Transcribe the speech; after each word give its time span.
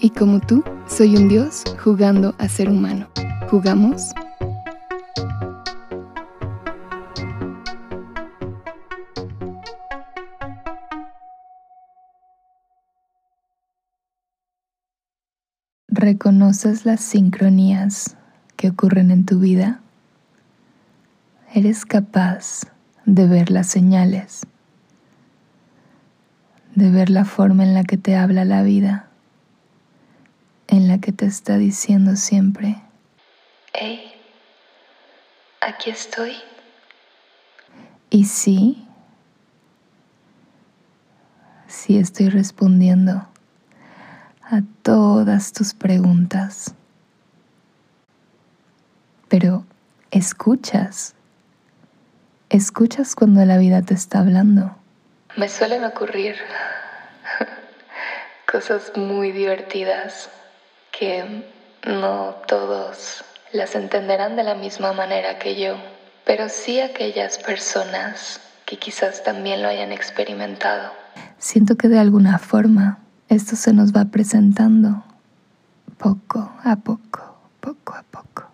y 0.00 0.10
como 0.10 0.40
tú, 0.40 0.64
soy 0.86 1.16
un 1.16 1.28
dios 1.28 1.64
jugando 1.82 2.34
a 2.38 2.48
ser 2.48 2.70
humano. 2.70 3.08
¿Jugamos? 3.50 4.12
¿Reconoces 15.88 16.86
las 16.86 17.02
sincronías 17.02 18.16
que 18.56 18.70
ocurren 18.70 19.10
en 19.10 19.26
tu 19.26 19.38
vida? 19.38 19.80
¿Eres 21.52 21.84
capaz 21.84 22.62
de 23.04 23.26
ver 23.26 23.50
las 23.50 23.66
señales? 23.66 24.46
¿De 26.74 26.90
ver 26.90 27.10
la 27.10 27.24
forma 27.26 27.64
en 27.64 27.74
la 27.74 27.84
que 27.84 27.98
te 27.98 28.16
habla 28.16 28.44
la 28.46 28.62
vida? 28.62 29.09
En 30.70 30.86
la 30.86 30.98
que 30.98 31.10
te 31.10 31.26
está 31.26 31.58
diciendo 31.58 32.14
siempre, 32.14 32.76
hey, 33.72 34.12
aquí 35.60 35.90
estoy. 35.90 36.36
Y 38.08 38.24
sí, 38.24 38.86
sí 41.66 41.98
estoy 41.98 42.28
respondiendo 42.28 43.28
a 44.42 44.62
todas 44.82 45.52
tus 45.52 45.74
preguntas. 45.74 46.74
Pero 49.28 49.64
escuchas, 50.12 51.14
escuchas 52.48 53.16
cuando 53.16 53.44
la 53.44 53.58
vida 53.58 53.82
te 53.82 53.94
está 53.94 54.20
hablando. 54.20 54.76
Me 55.36 55.48
suelen 55.48 55.84
ocurrir 55.84 56.36
cosas 58.50 58.92
muy 58.96 59.32
divertidas 59.32 60.30
que 61.00 61.24
no 61.86 62.34
todos 62.46 63.24
las 63.54 63.74
entenderán 63.74 64.36
de 64.36 64.44
la 64.44 64.54
misma 64.54 64.92
manera 64.92 65.38
que 65.38 65.58
yo, 65.58 65.76
pero 66.26 66.50
sí 66.50 66.78
aquellas 66.78 67.38
personas 67.38 68.38
que 68.66 68.76
quizás 68.76 69.24
también 69.24 69.62
lo 69.62 69.68
hayan 69.68 69.92
experimentado. 69.92 70.92
Siento 71.38 71.76
que 71.76 71.88
de 71.88 71.98
alguna 71.98 72.38
forma 72.38 72.98
esto 73.30 73.56
se 73.56 73.72
nos 73.72 73.96
va 73.96 74.04
presentando 74.04 75.02
poco 75.96 76.52
a 76.62 76.76
poco, 76.76 77.38
poco 77.60 77.94
a 77.94 78.02
poco. 78.02 78.50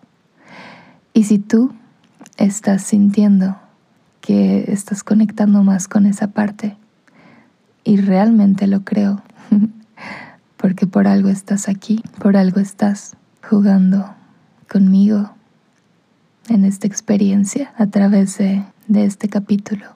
Y 1.13 1.25
si 1.25 1.39
tú 1.39 1.75
estás 2.37 2.81
sintiendo 2.81 3.57
que 4.21 4.71
estás 4.71 5.03
conectando 5.03 5.63
más 5.63 5.89
con 5.89 6.05
esa 6.05 6.27
parte, 6.27 6.77
y 7.83 7.97
realmente 7.97 8.67
lo 8.67 8.85
creo, 8.85 9.21
porque 10.57 10.87
por 10.87 11.07
algo 11.07 11.29
estás 11.29 11.69
aquí, 11.69 12.03
por 12.19 12.35
algo 12.35 12.59
estás 12.59 13.15
jugando 13.47 14.15
conmigo 14.69 15.33
en 16.49 16.65
esta 16.65 16.87
experiencia 16.87 17.73
a 17.77 17.87
través 17.87 18.37
de, 18.37 18.63
de 18.87 19.05
este 19.05 19.29
capítulo, 19.29 19.95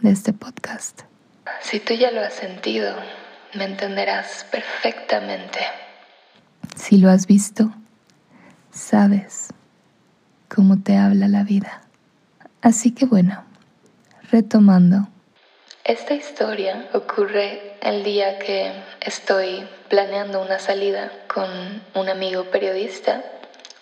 de 0.00 0.10
este 0.10 0.32
podcast. 0.32 1.02
Si 1.60 1.78
tú 1.80 1.94
ya 1.94 2.10
lo 2.10 2.20
has 2.20 2.34
sentido, 2.34 2.94
me 3.54 3.64
entenderás 3.64 4.46
perfectamente. 4.50 5.60
Si 6.74 6.96
lo 6.96 7.10
has 7.10 7.26
visto, 7.26 7.72
sabes 8.72 9.48
cómo 10.48 10.80
te 10.80 10.96
habla 10.96 11.28
la 11.28 11.44
vida. 11.44 11.82
Así 12.62 12.92
que 12.92 13.06
bueno, 13.06 13.44
retomando. 14.30 15.08
Esta 15.84 16.14
historia 16.14 16.88
ocurre 16.94 17.71
el 17.82 18.04
día 18.04 18.38
que 18.38 18.70
estoy 19.00 19.64
planeando 19.90 20.40
una 20.40 20.60
salida 20.60 21.10
con 21.32 21.48
un 22.00 22.08
amigo 22.08 22.44
periodista, 22.44 23.22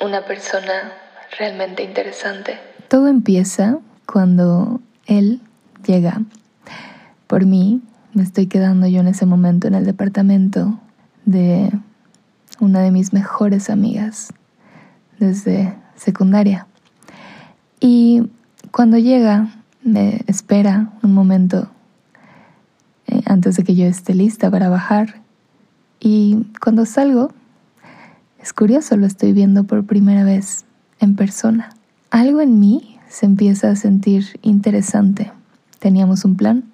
una 0.00 0.25
persona 0.25 0.93
realmente 1.38 1.83
interesante. 1.83 2.59
Todo 2.89 3.09
empieza 3.09 3.78
cuando 4.06 4.81
él 5.06 5.41
llega. 5.87 6.22
Por 7.27 7.44
mí, 7.44 7.83
me 8.15 8.22
estoy 8.22 8.47
quedando 8.47 8.87
yo 8.87 9.00
en 9.00 9.09
ese 9.09 9.27
momento 9.27 9.69
en 9.69 9.75
el 9.75 9.84
departamento 9.84 10.81
de 11.27 11.71
una 12.59 12.81
de 12.81 12.91
mis 12.91 13.12
mejores 13.12 13.69
amigas 13.69 14.33
desde 15.19 15.77
secundaria. 15.94 16.66
Y 17.81 18.31
cuando 18.72 18.97
llega, 18.97 19.49
me 19.83 20.22
espera 20.27 20.91
un 21.03 21.12
momento 21.12 21.71
antes 23.30 23.56
de 23.56 23.62
que 23.62 23.76
yo 23.76 23.86
esté 23.86 24.12
lista 24.12 24.50
para 24.50 24.68
bajar 24.68 25.22
y 26.00 26.46
cuando 26.60 26.84
salgo, 26.84 27.30
es 28.42 28.52
curioso, 28.52 28.96
lo 28.96 29.06
estoy 29.06 29.32
viendo 29.32 29.64
por 29.64 29.86
primera 29.86 30.24
vez 30.24 30.64
en 30.98 31.14
persona. 31.14 31.70
Algo 32.10 32.41
en 32.41 32.58
mí 32.58 32.98
se 33.08 33.26
empieza 33.26 33.70
a 33.70 33.76
sentir 33.76 34.41
interesante. 34.42 35.30
Teníamos 35.78 36.24
un 36.24 36.34
plan. 36.34 36.64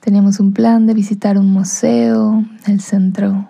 Teníamos 0.00 0.40
un 0.40 0.52
plan 0.52 0.86
de 0.86 0.94
visitar 0.94 1.38
un 1.38 1.52
museo, 1.52 2.44
el 2.66 2.80
centro 2.80 3.48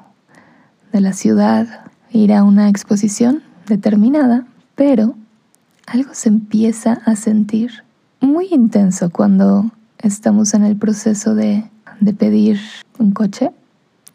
de 0.92 1.00
la 1.00 1.14
ciudad, 1.14 1.66
ir 2.10 2.34
a 2.34 2.42
una 2.42 2.68
exposición 2.68 3.42
determinada, 3.66 4.46
pero 4.74 5.14
algo 5.86 6.10
se 6.12 6.28
empieza 6.28 7.00
a 7.06 7.16
sentir 7.16 7.84
muy 8.20 8.48
intenso 8.50 9.08
cuando 9.08 9.70
estamos 9.98 10.52
en 10.52 10.64
el 10.64 10.76
proceso 10.76 11.34
de, 11.34 11.71
de 12.02 12.12
pedir 12.12 12.60
un 12.98 13.12
coche, 13.12 13.50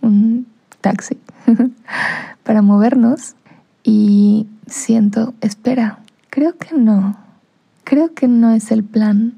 un 0.02 0.46
taxi 0.82 1.18
para 2.44 2.62
movernos 2.62 3.36
y 3.84 4.46
siento, 4.68 5.34
espera, 5.42 6.00
creo 6.30 6.58
que 6.58 6.76
no, 6.76 7.18
creo 7.86 8.14
que 8.14 8.28
no 8.28 8.52
es 8.52 8.72
el 8.72 8.84
plan, 8.84 9.36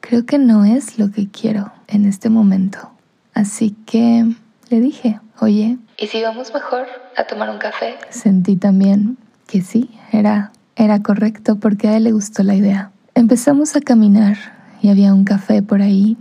creo 0.00 0.26
que 0.26 0.38
no 0.38 0.64
es 0.64 0.98
lo 0.98 1.12
que 1.12 1.28
quiero 1.28 1.72
en 1.86 2.04
este 2.04 2.30
momento. 2.30 2.90
Así 3.32 3.76
que 3.86 4.34
le 4.70 4.80
dije, 4.80 5.20
oye. 5.40 5.78
¿Y 5.96 6.08
si 6.08 6.20
vamos 6.22 6.52
mejor 6.52 6.86
a 7.16 7.24
tomar 7.24 7.50
un 7.50 7.58
café? 7.58 7.94
Sentí 8.10 8.56
también 8.56 9.16
que 9.46 9.62
sí, 9.62 9.90
era, 10.10 10.50
era 10.74 11.00
correcto 11.00 11.56
porque 11.56 11.88
a 11.88 11.96
él 11.96 12.04
le 12.04 12.12
gustó 12.12 12.42
la 12.42 12.56
idea. 12.56 12.90
Empezamos 13.14 13.76
a 13.76 13.80
caminar 13.80 14.36
y 14.82 14.88
había 14.88 15.14
un 15.14 15.24
café 15.24 15.62
por 15.62 15.80
ahí, 15.80 16.16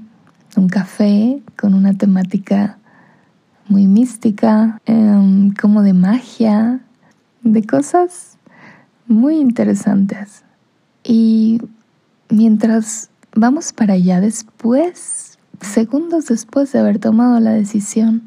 un 0.57 0.69
café 0.69 1.41
con 1.57 1.73
una 1.73 1.93
temática 1.93 2.77
muy 3.67 3.87
mística, 3.87 4.79
em, 4.85 5.53
como 5.53 5.81
de 5.83 5.93
magia, 5.93 6.81
de 7.43 7.63
cosas 7.63 8.37
muy 9.07 9.37
interesantes. 9.37 10.43
Y 11.03 11.61
mientras 12.29 13.09
vamos 13.35 13.73
para 13.73 13.93
allá 13.93 14.21
después, 14.21 15.37
segundos 15.61 16.27
después 16.27 16.71
de 16.71 16.79
haber 16.79 16.99
tomado 16.99 17.39
la 17.39 17.51
decisión, 17.51 18.21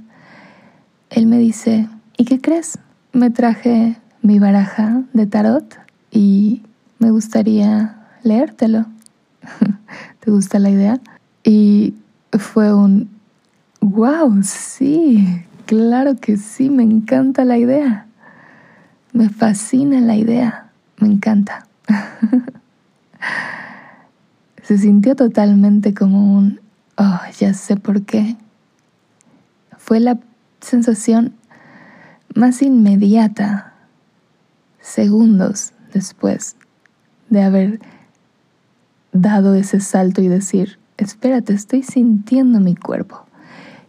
él 1.10 1.26
me 1.26 1.38
dice, 1.38 1.88
¿y 2.16 2.24
qué 2.24 2.40
crees? 2.40 2.78
Me 3.12 3.30
traje 3.30 3.96
mi 4.22 4.38
baraja 4.38 5.02
de 5.12 5.26
tarot 5.26 5.76
y 6.10 6.62
me 6.98 7.10
gustaría 7.10 7.96
leértelo. 8.22 8.86
¿Te 10.20 10.30
gusta 10.30 10.58
la 10.58 10.70
idea? 10.70 11.00
Y 11.44 11.94
fue 12.38 12.72
un 12.72 13.16
Wow, 13.88 14.42
sí, 14.42 15.44
claro 15.64 16.16
que 16.16 16.38
sí, 16.38 16.70
me 16.70 16.82
encanta 16.82 17.44
la 17.44 17.56
idea. 17.56 18.08
Me 19.12 19.28
fascina 19.28 20.00
la 20.00 20.16
idea, 20.16 20.72
me 20.98 21.06
encanta. 21.06 21.68
Se 24.64 24.78
sintió 24.78 25.14
totalmente 25.14 25.94
como 25.94 26.36
un, 26.36 26.60
oh, 26.96 27.20
ya 27.38 27.54
sé 27.54 27.76
por 27.76 28.02
qué. 28.02 28.36
Fue 29.78 30.00
la 30.00 30.18
sensación 30.60 31.34
más 32.34 32.60
inmediata, 32.60 33.72
segundos 34.80 35.74
después 35.92 36.56
de 37.30 37.42
haber 37.42 37.80
dado 39.12 39.54
ese 39.54 39.80
salto 39.80 40.22
y 40.22 40.28
decir, 40.28 40.80
espérate, 40.98 41.52
estoy 41.52 41.82
sintiendo 41.82 42.60
mi 42.60 42.74
cuerpo. 42.74 43.26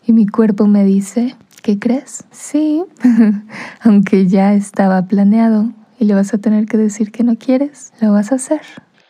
Y 0.06 0.13
mi 0.13 0.25
cuerpo 0.25 0.68
me 0.68 0.86
dice, 0.86 1.36
¿qué 1.63 1.80
crees? 1.80 2.25
Sí, 2.31 2.83
aunque 3.81 4.27
ya 4.27 4.54
estaba 4.54 5.06
planeado 5.06 5.71
y 6.00 6.06
le 6.06 6.13
vas 6.13 6.33
a 6.33 6.38
tener 6.38 6.65
que 6.65 6.77
decir 6.77 7.12
que 7.12 7.24
no 7.24 7.36
quieres, 7.38 7.92
lo 8.00 8.13
vas 8.13 8.31
a 8.31 8.36
hacer. 8.36 8.62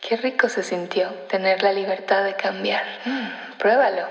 Qué 0.06 0.16
rico 0.16 0.48
se 0.48 0.62
sintió 0.62 1.08
tener 1.30 1.62
la 1.62 1.72
libertad 1.72 2.24
de 2.24 2.34
cambiar. 2.36 2.82
Mm, 3.04 3.58
pruébalo. 3.58 4.06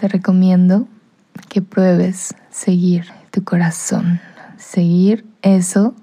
Te 0.00 0.08
recomiendo 0.08 0.86
que 1.48 1.62
pruebes 1.62 2.34
seguir 2.50 3.06
tu 3.30 3.42
corazón, 3.44 4.20
seguir 4.56 5.24
eso 5.42 5.94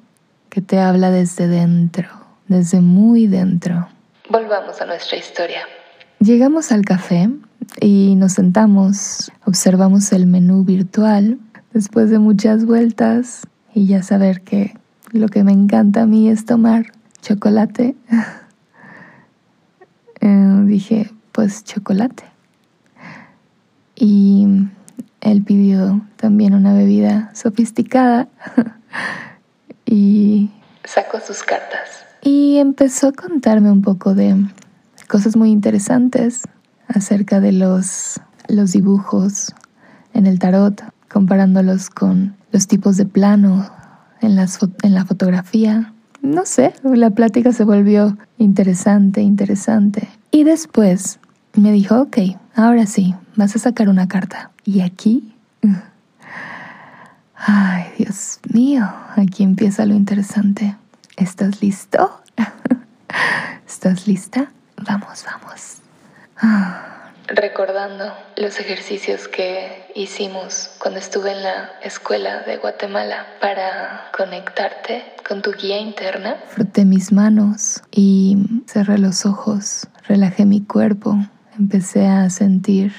que 0.49 0.61
te 0.61 0.79
habla 0.79 1.11
desde 1.11 1.47
dentro, 1.47 2.09
desde 2.47 2.81
muy 2.81 3.27
dentro. 3.27 3.87
Volvamos 4.29 4.81
a 4.81 4.85
nuestra 4.85 5.17
historia. 5.17 5.67
Llegamos 6.19 6.71
al 6.71 6.83
café 6.83 7.29
y 7.79 8.15
nos 8.15 8.33
sentamos, 8.33 9.31
observamos 9.45 10.11
el 10.13 10.25
menú 10.25 10.63
virtual 10.63 11.37
después 11.73 12.09
de 12.09 12.17
muchas 12.17 12.65
vueltas 12.65 13.41
y 13.73 13.85
ya 13.85 14.01
saber 14.01 14.41
que 14.41 14.75
lo 15.11 15.27
que 15.27 15.43
me 15.43 15.51
encanta 15.51 16.03
a 16.03 16.05
mí 16.07 16.29
es 16.29 16.45
tomar 16.45 16.87
chocolate. 17.21 17.95
Eh, 20.21 20.61
dije, 20.65 21.11
pues 21.31 21.63
chocolate. 21.65 22.23
Y 23.93 24.47
él 25.21 25.43
pidió 25.43 26.01
también 26.15 26.55
una 26.55 26.73
bebida 26.73 27.29
sofisticada 27.35 28.27
y 29.85 30.49
sacó 30.83 31.19
sus 31.19 31.43
cartas. 31.43 32.04
Y 32.25 32.57
empezó 32.57 33.09
a 33.09 33.11
contarme 33.11 33.71
un 33.71 33.83
poco 33.83 34.15
de 34.15 34.35
cosas 35.07 35.35
muy 35.35 35.51
interesantes 35.51 36.41
acerca 36.87 37.39
de 37.39 37.51
los, 37.51 38.19
los 38.47 38.71
dibujos 38.71 39.53
en 40.15 40.25
el 40.25 40.39
tarot, 40.39 40.83
comparándolos 41.07 41.91
con 41.91 42.35
los 42.51 42.65
tipos 42.65 42.97
de 42.97 43.05
plano 43.05 43.69
en, 44.21 44.35
las, 44.35 44.57
en 44.81 44.95
la 44.95 45.05
fotografía. 45.05 45.93
No 46.23 46.47
sé, 46.47 46.73
la 46.83 47.11
plática 47.11 47.53
se 47.53 47.63
volvió 47.63 48.17
interesante, 48.39 49.21
interesante. 49.21 50.09
Y 50.31 50.45
después 50.45 51.19
me 51.53 51.71
dijo, 51.71 52.01
ok, 52.01 52.17
ahora 52.55 52.87
sí, 52.87 53.13
vas 53.35 53.55
a 53.55 53.59
sacar 53.59 53.87
una 53.87 54.07
carta. 54.07 54.49
Y 54.63 54.81
aquí... 54.81 55.35
Ay, 57.47 57.83
Dios 57.99 58.39
mío, 58.51 58.89
aquí 59.15 59.43
empieza 59.43 59.85
lo 59.85 59.93
interesante. 59.93 60.75
¿Estás 61.17 61.61
listo? 61.61 62.21
¿Estás 63.65 64.05
lista? 64.05 64.51
Vamos, 64.85 65.23
vamos. 65.25 65.77
Recordando 67.27 68.13
los 68.35 68.59
ejercicios 68.59 69.29
que 69.29 69.85
hicimos 69.95 70.71
cuando 70.77 70.99
estuve 70.99 71.31
en 71.31 71.43
la 71.43 71.71
escuela 71.81 72.41
de 72.41 72.57
Guatemala 72.57 73.25
para 73.39 74.11
conectarte 74.15 75.03
con 75.25 75.41
tu 75.41 75.53
guía 75.53 75.79
interna. 75.79 76.35
Froté 76.49 76.83
mis 76.83 77.13
manos 77.13 77.81
y 77.91 78.37
cerré 78.67 78.97
los 78.97 79.25
ojos, 79.25 79.87
relajé 80.09 80.43
mi 80.43 80.61
cuerpo, 80.61 81.17
empecé 81.57 82.07
a 82.07 82.29
sentir 82.29 82.93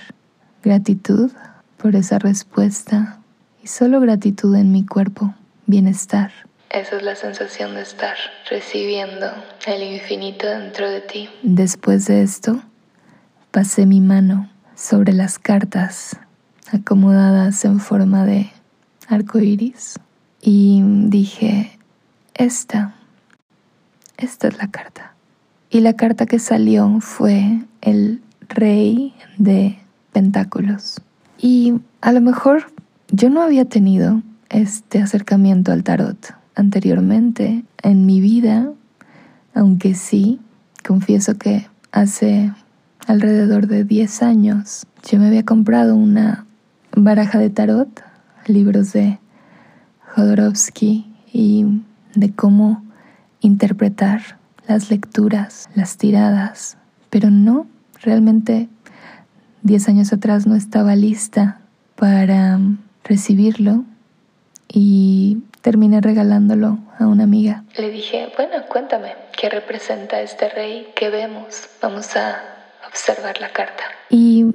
gratitud 0.62 1.31
por 1.77 1.95
esa 1.97 2.19
respuesta 2.19 3.19
y 3.62 3.67
solo 3.67 4.01
gratitud 4.01 4.57
en 4.57 4.73
mi 4.73 4.87
cuerpo, 4.87 5.35
bienestar. 5.67 6.33
Esa 6.71 6.97
es 6.97 7.03
la 7.03 7.15
sensación 7.15 7.75
de 7.75 7.83
estar 7.83 8.17
recibiendo 8.51 9.27
el 9.67 9.83
infinito 9.83 10.47
dentro 10.47 10.91
de 10.91 11.01
ti. 11.01 11.29
Después 11.43 12.07
de 12.07 12.23
esto, 12.23 12.61
pasé 13.51 13.87
mi 13.87 14.01
mano 14.01 14.51
sobre 14.75 15.13
las 15.13 15.39
cartas 15.39 16.19
acomodadas 16.73 17.65
en 17.65 17.79
forma 17.79 18.27
de 18.27 18.51
arco 19.09 19.39
iris 19.39 19.99
y 20.43 20.83
dije: 20.85 21.79
Esta, 22.35 22.95
esta 24.17 24.49
es 24.49 24.59
la 24.59 24.69
carta. 24.71 25.15
Y 25.71 25.81
la 25.81 25.95
carta 25.95 26.27
que 26.27 26.39
salió 26.39 27.01
fue 27.01 27.61
el 27.81 28.23
Rey 28.49 29.15
de 29.39 29.79
Pentáculos. 30.12 31.01
Y 31.39 31.75
a 32.01 32.12
lo 32.12 32.21
mejor 32.21 32.73
yo 33.09 33.31
no 33.31 33.43
había 33.43 33.67
tenido 33.67 34.23
este 34.49 35.01
acercamiento 35.01 35.73
al 35.73 35.85
tarot 35.85 36.35
anteriormente 36.56 37.64
en 37.82 38.06
mi 38.06 38.20
vida, 38.20 38.73
aunque 39.55 39.94
sí, 39.94 40.41
confieso 40.85 41.37
que 41.37 41.69
hace 41.93 42.53
alrededor 43.06 43.69
de 43.69 43.85
10 43.85 44.23
años 44.23 44.87
yo 45.08 45.20
me 45.20 45.29
había 45.29 45.44
comprado 45.44 45.94
una 45.94 46.47
baraja 46.97 47.38
de 47.38 47.50
tarot, 47.50 48.03
libros 48.47 48.93
de 48.93 49.20
Jodorowsky 50.14 51.06
y 51.32 51.82
de 52.14 52.32
cómo 52.32 52.82
interpretar 53.41 54.38
las 54.67 54.91
lecturas, 54.91 55.69
las 55.75 55.97
tiradas, 55.97 56.76
pero 57.11 57.31
no, 57.31 57.67
realmente 58.02 58.69
10 59.62 59.88
años 59.88 60.12
atrás 60.12 60.47
no 60.47 60.56
estaba 60.56 60.97
lista 60.97 61.61
para 61.94 62.59
recibirlo 63.05 63.85
y 64.69 65.38
terminé 65.67 66.01
regalándolo 66.01 66.79
a 66.97 67.09
una 67.09 67.25
amiga. 67.25 67.65
Le 67.77 67.91
dije, 67.91 68.29
bueno, 68.37 68.53
cuéntame, 68.69 69.15
¿qué 69.37 69.49
representa 69.49 70.21
este 70.21 70.49
rey 70.49 70.87
que 70.95 71.11
vemos? 71.11 71.69
Vamos 71.83 72.15
a 72.15 72.37
observar 72.87 73.41
la 73.41 73.49
carta. 73.53 73.83
Y 74.09 74.47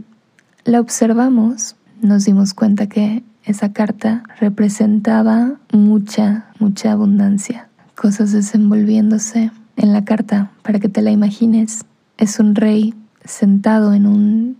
la 0.63 0.79
observamos, 0.79 1.75
nos 1.99 2.23
dimos 2.23 2.53
cuenta 2.53 2.87
que 2.87 3.23
esa 3.43 3.73
carta 3.73 4.23
representaba 4.39 5.55
mucha, 5.73 6.45
mucha 6.59 6.93
abundancia, 6.93 7.67
cosas 7.95 8.31
desenvolviéndose 8.31 9.51
en 9.75 9.91
la 9.91 10.05
carta, 10.05 10.51
para 10.61 10.79
que 10.79 10.87
te 10.87 11.01
la 11.01 11.11
imagines. 11.11 11.83
Es 12.17 12.39
un 12.39 12.55
rey 12.55 12.93
sentado 13.25 13.93
en 13.93 14.07
un 14.07 14.57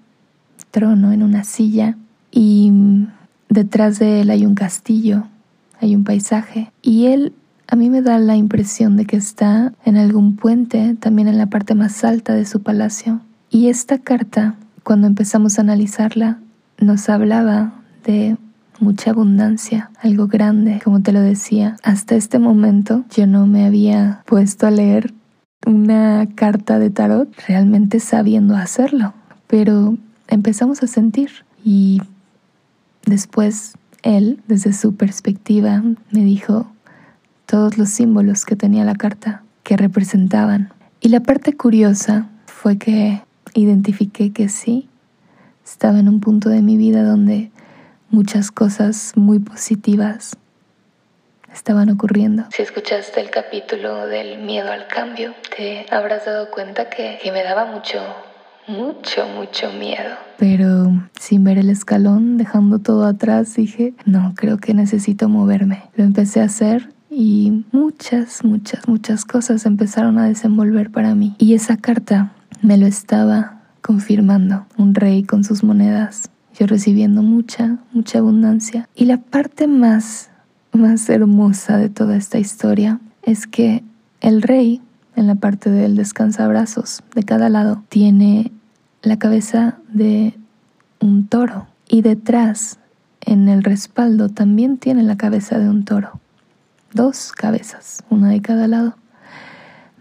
trono, 0.69 1.13
en 1.13 1.24
una 1.24 1.45
silla, 1.45 1.95
y 2.30 2.74
detrás 3.47 4.00
de 4.00 4.19
él 4.19 4.30
hay 4.30 4.45
un 4.45 4.56
castillo 4.56 5.27
hay 5.81 5.95
un 5.95 6.04
paisaje 6.04 6.72
y 6.81 7.07
él 7.07 7.33
a 7.68 7.75
mí 7.75 7.89
me 7.89 8.01
da 8.01 8.19
la 8.19 8.36
impresión 8.36 8.98
de 8.98 9.06
que 9.06 9.16
está 9.16 9.74
en 9.86 9.98
algún 9.98 10.36
puente, 10.36 10.95
también 11.00 11.28
en 11.28 11.38
la 11.38 11.48
parte 11.48 11.74
más 11.74 12.04
alta 12.04 12.33
de 12.33 12.45
su 12.45 12.62
palacio. 12.62 13.22
Y 13.50 13.68
esta 13.68 13.98
carta, 13.98 14.56
cuando 14.83 15.07
empezamos 15.07 15.57
a 15.57 15.62
analizarla, 15.62 16.39
nos 16.80 17.07
hablaba 17.07 17.74
de 18.04 18.36
mucha 18.81 19.12
abundancia, 19.12 19.89
algo 20.01 20.28
grande, 20.28 20.81
como 20.83 21.01
te 21.01 21.13
lo 21.13 21.22
decía. 21.22 21.78
Hasta 21.81 22.16
este 22.16 22.40
momento 22.40 23.06
yo 23.16 23.26
no 23.26 23.47
me 23.47 23.66
había 23.66 24.23
puesto 24.26 24.68
a 24.68 24.71
leer 24.71 25.14
una 25.66 26.28
carta 26.35 26.78
de 26.78 26.90
tarot 26.90 27.30
realmente 27.47 28.00
sabiendo 28.00 28.56
hacerlo, 28.56 29.14
pero 29.47 29.97
empezamos 30.28 30.83
a 30.83 30.88
sentir 30.88 31.30
y 31.64 32.02
después 33.06 33.76
él, 34.03 34.41
desde 34.47 34.73
su 34.73 34.95
perspectiva, 34.95 35.83
me 36.11 36.21
dijo 36.21 36.71
todos 37.45 37.77
los 37.77 37.89
símbolos 37.89 38.45
que 38.45 38.55
tenía 38.55 38.85
la 38.85 38.95
carta, 38.95 39.43
que 39.63 39.77
representaban. 39.77 40.73
Y 40.99 41.09
la 41.09 41.19
parte 41.19 41.53
curiosa 41.53 42.29
fue 42.45 42.77
que 42.77 43.21
identifiqué 43.53 44.31
que 44.31 44.49
sí, 44.49 44.87
estaba 45.65 45.99
en 45.99 46.09
un 46.09 46.19
punto 46.19 46.49
de 46.49 46.61
mi 46.61 46.77
vida 46.77 47.03
donde 47.03 47.51
muchas 48.09 48.51
cosas 48.51 49.13
muy 49.15 49.39
positivas 49.39 50.37
estaban 51.53 51.89
ocurriendo. 51.89 52.43
Si 52.51 52.61
escuchaste 52.61 53.19
el 53.19 53.29
capítulo 53.29 54.07
del 54.07 54.39
miedo 54.39 54.71
al 54.71 54.87
cambio, 54.87 55.33
te 55.55 55.85
habrás 55.91 56.25
dado 56.25 56.51
cuenta 56.51 56.89
que, 56.89 57.19
me 57.31 57.43
daba 57.43 57.65
mucho 57.65 57.99
mucho, 58.71 59.28
mucho 59.35 59.71
miedo. 59.73 60.16
Pero 60.37 60.92
sin 61.19 61.44
ver 61.44 61.57
el 61.57 61.69
escalón, 61.69 62.37
dejando 62.37 62.80
todo 62.80 63.06
atrás, 63.06 63.56
dije, 63.56 63.94
no, 64.06 64.33
creo 64.35 64.57
que 64.57 64.73
necesito 64.73 65.30
moverme. 65.30 65.83
Lo 65.95 66.04
empecé 66.04 66.42
a 66.42 66.45
hacer 66.45 66.94
y 67.09 67.66
muchas, 67.71 68.44
muchas, 68.44 68.87
muchas 68.87 69.25
cosas 69.25 69.66
empezaron 69.66 70.18
a 70.18 70.25
desenvolver 70.25 70.90
para 70.90 71.13
mí. 71.13 71.35
Y 71.37 71.54
esa 71.54 71.78
carta 71.78 72.31
me 72.61 72.78
lo 72.78 72.87
estaba 72.87 73.61
confirmando. 73.81 74.66
Un 74.78 74.95
rey 74.95 75.23
con 75.23 75.44
sus 75.44 75.63
monedas, 75.63 76.30
yo 76.57 76.68
recibiendo 76.68 77.21
mucha, 77.21 77.78
mucha 77.92 78.19
abundancia. 78.19 78.87
Y 78.95 79.06
la 79.06 79.18
parte 79.18 79.68
más, 79.68 80.30
más 80.71 81.09
hermosa 81.09 81.78
de 81.78 81.90
toda 81.90 82.16
esta 82.16 82.40
historia 82.40 82.99
es 83.23 83.45
que 83.45 83.83
el 84.21 84.42
rey 84.42 84.81
en 85.16 85.28
la 85.28 85.35
parte 85.35 85.69
del 85.69 85.95
descansabrazos 85.95 87.04
de 87.13 87.23
cada 87.23 87.49
lado 87.49 87.83
tiene 87.90 88.51
la 89.01 89.17
cabeza 89.17 89.77
de 89.89 90.33
un 90.99 91.27
toro 91.27 91.67
y 91.87 92.01
detrás 92.01 92.79
en 93.21 93.49
el 93.49 93.63
respaldo 93.63 94.29
también 94.29 94.77
tiene 94.77 95.03
la 95.03 95.17
cabeza 95.17 95.59
de 95.59 95.69
un 95.69 95.85
toro. 95.85 96.19
Dos 96.93 97.31
cabezas, 97.31 98.03
una 98.09 98.29
de 98.29 98.41
cada 98.41 98.67
lado 98.67 98.95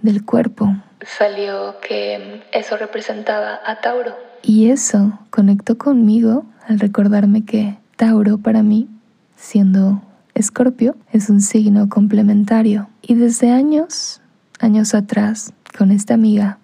del 0.03 0.25
cuerpo. 0.25 0.75
Salió 1.03 1.77
que 1.81 2.43
eso 2.53 2.77
representaba 2.77 3.61
a 3.65 3.81
Tauro. 3.81 4.15
Y 4.43 4.71
eso 4.71 5.19
conectó 5.31 5.79
conmigo 5.79 6.45
al 6.67 6.81
recordarme 6.81 7.45
que 7.45 7.79
Tauro 7.97 8.39
para 8.39 8.63
mí, 8.63 8.89
siendo 9.37 10.03
Escorpio 10.35 10.97
es 11.13 11.29
un 11.29 11.41
signo 11.41 11.89
complementario 11.89 12.89
y 13.03 13.15
desde 13.15 13.51
años, 13.51 14.21
años 14.59 14.95
atrás, 14.95 15.53
con 15.77 15.91
esta 15.91 16.15
amiga 16.15 16.59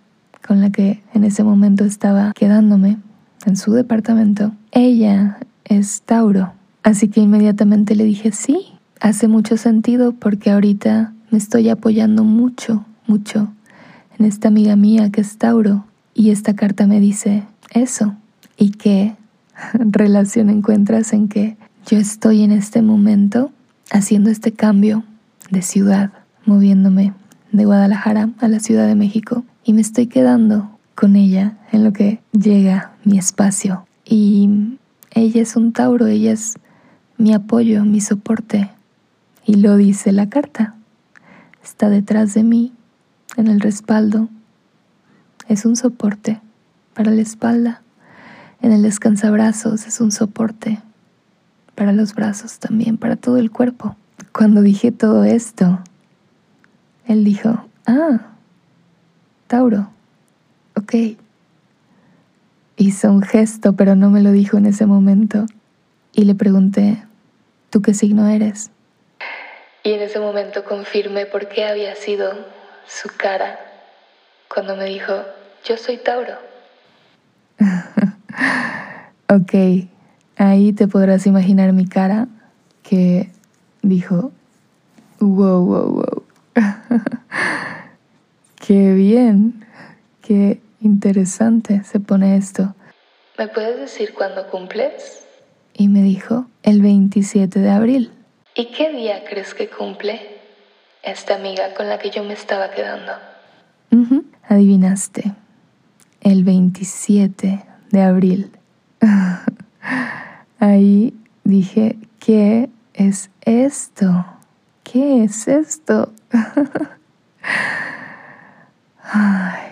con 0.47 0.61
la 0.61 0.71
que 0.71 1.03
en 1.13 1.25
ese 1.25 1.43
momento 1.43 1.85
estaba 1.85 2.33
quedándome 2.35 2.99
en 3.45 3.57
su 3.57 3.73
departamento, 3.73 4.53
ella 4.73 5.39
es 5.65 6.03
Tauro. 6.03 6.53
Así 6.83 7.09
que 7.09 7.21
inmediatamente 7.21 7.95
le 7.95 8.05
dije, 8.05 8.33
sí, 8.33 8.67
hace 9.01 9.29
mucho 9.29 9.57
sentido 9.57 10.13
porque 10.13 10.51
ahorita 10.51 11.13
me 11.31 11.39
estoy 11.39 11.69
apoyando 11.69 12.25
mucho, 12.25 12.85
mucho 13.07 13.53
en 14.19 14.27
esta 14.27 14.49
amiga 14.49 14.77
mía 14.77 15.11
que 15.11 15.21
es 15.21 15.37
Tauro. 15.39 15.85
Y 16.15 16.31
esta 16.31 16.55
carta 16.55 16.87
me 16.87 17.01
dice 17.01 17.43
eso. 17.71 18.15
¿Y 18.57 18.71
qué 18.71 19.17
relación 19.75 20.49
encuentras 20.49 21.13
en 21.13 21.29
que 21.29 21.57
yo 21.87 21.99
estoy 21.99 22.43
en 22.43 22.53
este 22.53 22.83
momento 22.83 23.51
haciendo 23.91 24.31
este 24.31 24.53
cambio 24.53 25.05
de 25.51 25.63
ciudad, 25.63 26.11
moviéndome 26.45 27.13
de 27.53 27.65
Guadalajara 27.65 28.31
a 28.41 28.49
la 28.49 28.61
Ciudad 28.61 28.87
de 28.87 28.95
México 28.95 29.45
y 29.67 29.73
me 29.73 29.81
estoy 29.81 30.07
quedando 30.07 30.79
con 30.95 31.17
ella 31.17 31.59
en 31.73 31.83
lo 31.83 31.93
que 31.93 32.23
llega 32.31 32.93
mi 33.03 33.19
espacio. 33.19 33.85
Y 34.05 34.79
ella 35.11 35.43
es 35.43 35.57
un 35.57 35.73
Tauro, 35.73 36.07
ella 36.07 36.31
es 36.31 36.55
mi 37.19 37.35
apoyo, 37.35 37.85
mi 37.85 38.01
soporte. 38.01 38.71
Y 39.45 39.57
lo 39.57 39.77
dice 39.77 40.13
la 40.13 40.29
carta. 40.29 40.77
Está 41.65 41.91
detrás 41.91 42.33
de 42.33 42.45
mí, 42.45 42.73
en 43.37 43.49
el 43.49 43.61
respaldo. 43.61 44.29
Es 45.49 45.67
un 45.67 45.75
soporte 45.75 46.41
para 46.95 47.11
la 47.11 47.23
espalda. 47.23 47.83
En 48.63 48.71
el 48.71 48.83
descansabrazos 48.83 49.89
es 49.89 50.01
un 50.01 50.13
soporte 50.13 50.79
para 51.75 51.93
los 51.93 52.15
brazos 52.15 52.61
también, 52.61 52.99
para 52.99 53.17
todo 53.17 53.37
el 53.37 53.51
cuerpo. 53.51 53.97
Cuando 54.33 54.63
dije 54.63 54.93
todo 54.93 55.25
esto, 55.25 55.81
él 57.07 57.25
dijo, 57.25 57.67
ah, 57.87 58.36
Tauro, 59.47 59.89
ok. 60.75 60.95
Hizo 62.77 63.11
un 63.11 63.23
gesto, 63.23 63.75
pero 63.75 63.95
no 63.95 64.11
me 64.11 64.23
lo 64.23 64.33
dijo 64.33 64.59
en 64.59 64.67
ese 64.67 64.87
momento. 64.87 65.47
Y 66.13 66.25
le 66.25 66.35
pregunté, 66.35 67.03
¿tú 67.71 67.81
qué 67.81 67.95
signo 67.95 68.27
eres? 68.29 68.71
Y 69.85 69.93
en 69.93 70.03
ese 70.03 70.19
momento 70.19 70.65
confirmé 70.65 71.27
por 71.27 71.49
qué 71.49 71.65
había 71.65 71.95
sido 71.95 72.33
su 72.89 73.09
cara 73.17 73.59
cuando 74.53 74.77
me 74.77 74.87
dijo, 74.87 75.13
yo 75.65 75.77
soy 75.77 75.99
Tauro. 75.99 76.35
ok, 79.29 79.89
ahí 80.37 80.73
te 80.73 80.89
podrás 80.89 81.27
imaginar 81.27 81.73
mi 81.73 81.87
cara 81.87 82.27
que 82.83 83.31
dijo, 83.83 84.33
wow, 85.21 85.65
wow, 85.65 85.93
wow. 85.93 86.23
qué 88.67 88.95
bien, 88.95 89.65
qué 90.23 90.61
interesante 90.81 91.85
se 91.85 92.01
pone 92.01 92.37
esto. 92.37 92.75
¿Me 93.39 93.47
puedes 93.47 93.79
decir 93.79 94.13
cuándo 94.13 94.49
cumples? 94.49 95.25
Y 95.75 95.87
me 95.87 96.03
dijo, 96.03 96.47
el 96.65 96.83
27 96.83 97.61
de 97.61 97.71
abril. 97.71 98.11
¿Y 98.57 98.73
qué 98.73 98.91
día 98.91 99.23
crees 99.25 99.55
que 99.55 99.69
cumple 99.69 100.21
esta 101.05 101.37
amiga 101.37 101.75
con 101.75 101.89
la 101.89 101.99
que 101.99 102.11
yo 102.11 102.25
me 102.25 102.33
estaba 102.33 102.73
quedando? 102.73 103.13
Adivinaste, 104.49 105.33
el 106.21 106.43
27 106.43 107.65
de 107.91 108.03
abril. 108.03 108.51
Ahí 110.59 111.15
dije, 111.45 111.97
¿qué 112.19 112.69
es 112.95 113.31
esto? 113.43 114.27
¿Qué 114.83 115.23
es 115.25 115.47
esto? 115.47 116.13
Ay, 119.09 119.71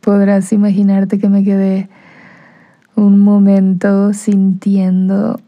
podrás 0.00 0.52
imaginarte 0.52 1.20
que 1.20 1.28
me 1.28 1.44
quedé 1.44 1.88
un 2.96 3.20
momento 3.20 4.12
sintiendo 4.12 5.40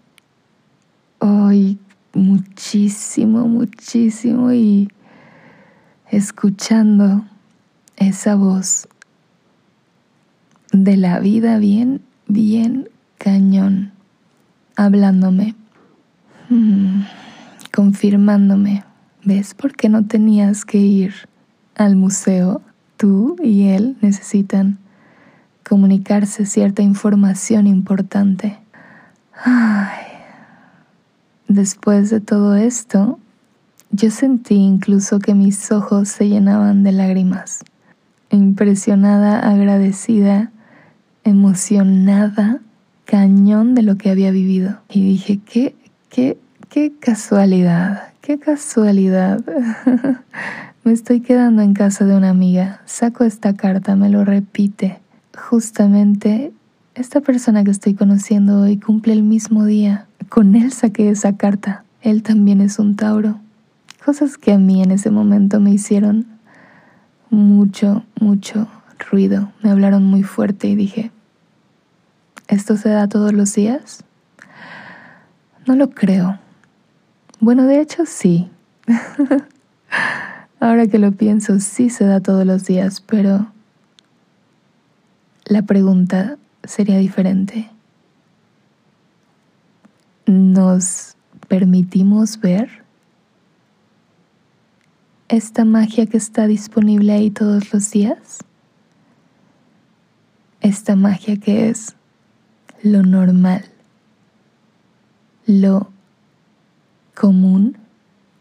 hoy 1.19 1.79
muchísimo, 2.15 3.49
muchísimo 3.49 4.53
y 4.53 4.89
escuchando 6.09 7.25
esa 7.97 8.37
voz 8.37 8.87
de 10.73 10.97
la 10.97 11.19
vida 11.19 11.59
bien, 11.59 12.03
bien 12.29 12.89
cañón, 13.19 13.91
hablándome, 14.77 15.57
mm, 16.49 17.01
confirmándome. 17.75 18.85
¿Ves 19.25 19.55
por 19.55 19.75
qué 19.75 19.89
no 19.89 20.07
tenías 20.07 20.65
que 20.65 20.79
ir 20.79 21.13
al 21.75 21.97
museo? 21.97 22.63
Tú 22.97 23.37
y 23.43 23.69
él 23.69 23.97
necesitan 24.01 24.79
comunicarse 25.69 26.47
cierta 26.47 26.83
información 26.83 27.67
importante. 27.67 28.59
Ay, 29.45 30.07
Después 31.49 32.11
de 32.11 32.21
todo 32.21 32.57
esto, 32.57 33.21
yo 33.93 34.11
sentí 34.11 34.57
incluso 34.57 35.21
que 35.21 35.33
mis 35.33 35.71
ojos 35.71 36.09
se 36.09 36.29
llenaban 36.29 36.83
de 36.83 36.91
lágrimas. 36.91 37.65
Impresionada, 38.31 39.39
agradecida, 39.49 40.51
emocionada, 41.23 42.61
cañón 43.05 43.77
de 43.77 43.83
lo 43.83 43.97
que 43.97 44.11
había 44.11 44.33
vivido. 44.33 44.81
Y 44.89 45.03
dije, 45.03 45.39
qué, 45.47 45.77
qué, 46.09 46.37
qué 46.69 46.93
casualidad, 46.99 48.13
qué 48.23 48.41
casualidad. 48.41 49.41
me 50.87 50.93
estoy 50.93 51.21
quedando 51.21 51.63
en 51.63 51.75
casa 51.75 52.05
de 52.05 52.17
una 52.17 52.31
amiga, 52.31 52.81
saco 52.85 53.25
esta 53.25 53.55
carta, 53.55 53.97
me 53.97 54.09
lo 54.09 54.25
repite. 54.25 55.01
Justamente 55.37 56.53
esta 56.95 57.21
persona 57.21 57.65
que 57.65 57.73
estoy 57.73 57.95
conociendo 57.95 58.61
hoy 58.61 58.79
cumple 58.79 59.13
el 59.13 59.25
mismo 59.25 59.65
día. 59.65 60.07
Con 60.29 60.55
él 60.55 60.71
saqué 60.71 61.11
esa 61.11 61.37
carta. 61.37 61.83
Él 62.03 62.23
también 62.23 62.61
es 62.61 62.79
un 62.79 62.95
Tauro. 62.95 63.41
Cosas 64.05 64.39
que 64.39 64.53
a 64.53 64.59
mí 64.59 64.81
en 64.81 64.93
ese 64.93 65.11
momento 65.11 65.59
me 65.59 65.73
hicieron 65.73 66.25
mucho, 67.31 68.05
mucho 68.21 68.69
ruido. 69.11 69.51
Me 69.65 69.71
hablaron 69.71 70.05
muy 70.05 70.23
fuerte 70.23 70.69
y 70.69 70.77
dije, 70.77 71.11
¿esto 72.47 72.77
se 72.77 72.91
da 72.91 73.09
todos 73.09 73.33
los 73.33 73.53
días? 73.53 74.05
No 75.67 75.75
lo 75.75 75.91
creo. 75.91 76.39
Bueno, 77.41 77.65
de 77.65 77.81
hecho 77.81 78.07
sí. 78.07 78.49
Ahora 80.59 80.87
que 80.87 80.99
lo 80.99 81.13
pienso, 81.13 81.61
sí 81.61 81.91
se 81.91 82.05
da 82.05 82.21
todos 82.21 82.47
los 82.47 82.65
días, 82.65 83.01
pero 83.01 83.53
la 85.45 85.63
pregunta 85.63 86.39
sería 86.65 86.99
diferente. 86.99 87.71
Nos 90.27 91.15
permitimos 91.49 92.41
ver 92.41 92.85
esta 95.29 95.65
magia 95.65 96.07
que 96.07 96.17
está 96.17 96.47
disponible 96.47 97.13
ahí 97.13 97.31
todos 97.31 97.73
los 97.73 97.91
días, 97.91 98.39
esta 100.61 100.97
magia 100.97 101.37
que 101.37 101.69
es 101.69 101.97
lo 102.83 103.03
normal, 103.03 103.65
lo 105.47 105.91
común, 107.15 107.77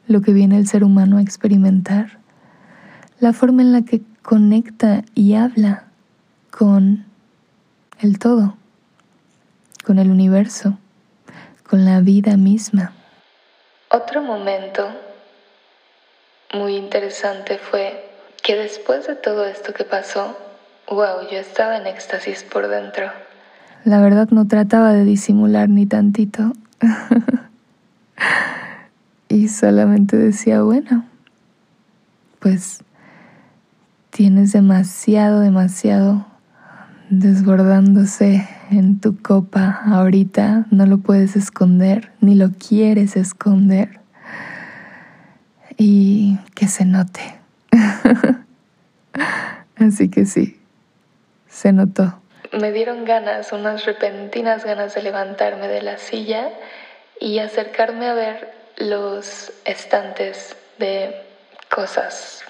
lo 0.08 0.22
que 0.22 0.34
viene 0.34 0.58
el 0.58 0.68
ser 0.68 0.84
humano 0.84 1.18
a 1.18 1.22
experimentar, 1.22 2.20
la 3.20 3.34
forma 3.34 3.62
en 3.62 3.72
la 3.72 3.84
que 3.84 4.02
conecta 4.22 5.04
y 5.14 5.34
habla 5.34 5.86
con 6.52 7.06
el 8.00 8.20
todo, 8.20 8.58
con 9.86 10.00
el 10.00 10.12
universo 10.12 10.78
con 11.68 11.86
la 11.86 12.00
vida 12.00 12.38
misma. 12.38 12.94
Otro 13.90 14.22
momento 14.22 14.88
muy 16.54 16.76
interesante 16.76 17.58
fue 17.58 18.10
que 18.44 18.56
después 18.56 19.08
de 19.08 19.16
todo 19.16 19.46
esto 19.46 19.74
que 19.74 19.84
pasó, 19.84 20.38
wow, 20.88 21.28
yo 21.32 21.38
estaba 21.38 21.78
en 21.78 21.88
éxtasis 21.88 22.44
por 22.44 22.68
dentro. 22.68 23.12
La 23.84 24.00
verdad 24.02 24.30
no 24.30 24.48
trataba 24.48 24.94
de 24.94 25.04
disimular 25.04 25.70
ni 25.70 25.86
tantito. 25.86 26.54
solamente 29.48 30.18
decía, 30.18 30.62
bueno, 30.62 31.06
pues 32.40 32.84
tienes 34.10 34.52
demasiado, 34.52 35.40
demasiado 35.40 36.26
desbordándose 37.10 38.48
en 38.72 39.00
tu 39.00 39.22
copa 39.22 39.82
ahorita, 39.86 40.66
no 40.72 40.86
lo 40.86 40.98
puedes 41.00 41.36
esconder, 41.36 42.12
ni 42.22 42.36
lo 42.36 42.52
quieres 42.52 43.16
esconder. 43.16 44.00
Y 45.78 46.38
que 46.56 46.68
se 46.68 46.86
note. 46.86 47.22
Así 49.76 50.10
que 50.10 50.26
sí, 50.26 50.60
se 51.48 51.74
notó. 51.74 52.20
Me 52.58 52.72
dieron 52.72 53.04
ganas, 53.04 53.52
unas 53.52 53.86
repentinas 53.86 54.64
ganas 54.64 54.96
de 54.96 55.04
levantarme 55.04 55.68
de 55.68 55.82
la 55.82 55.98
silla 55.98 56.50
y 57.20 57.40
acercarme 57.40 58.08
a 58.08 58.14
ver 58.14 58.65
los 58.78 59.52
estantes 59.66 60.56
de 60.80 61.16
cosas, 61.74 62.42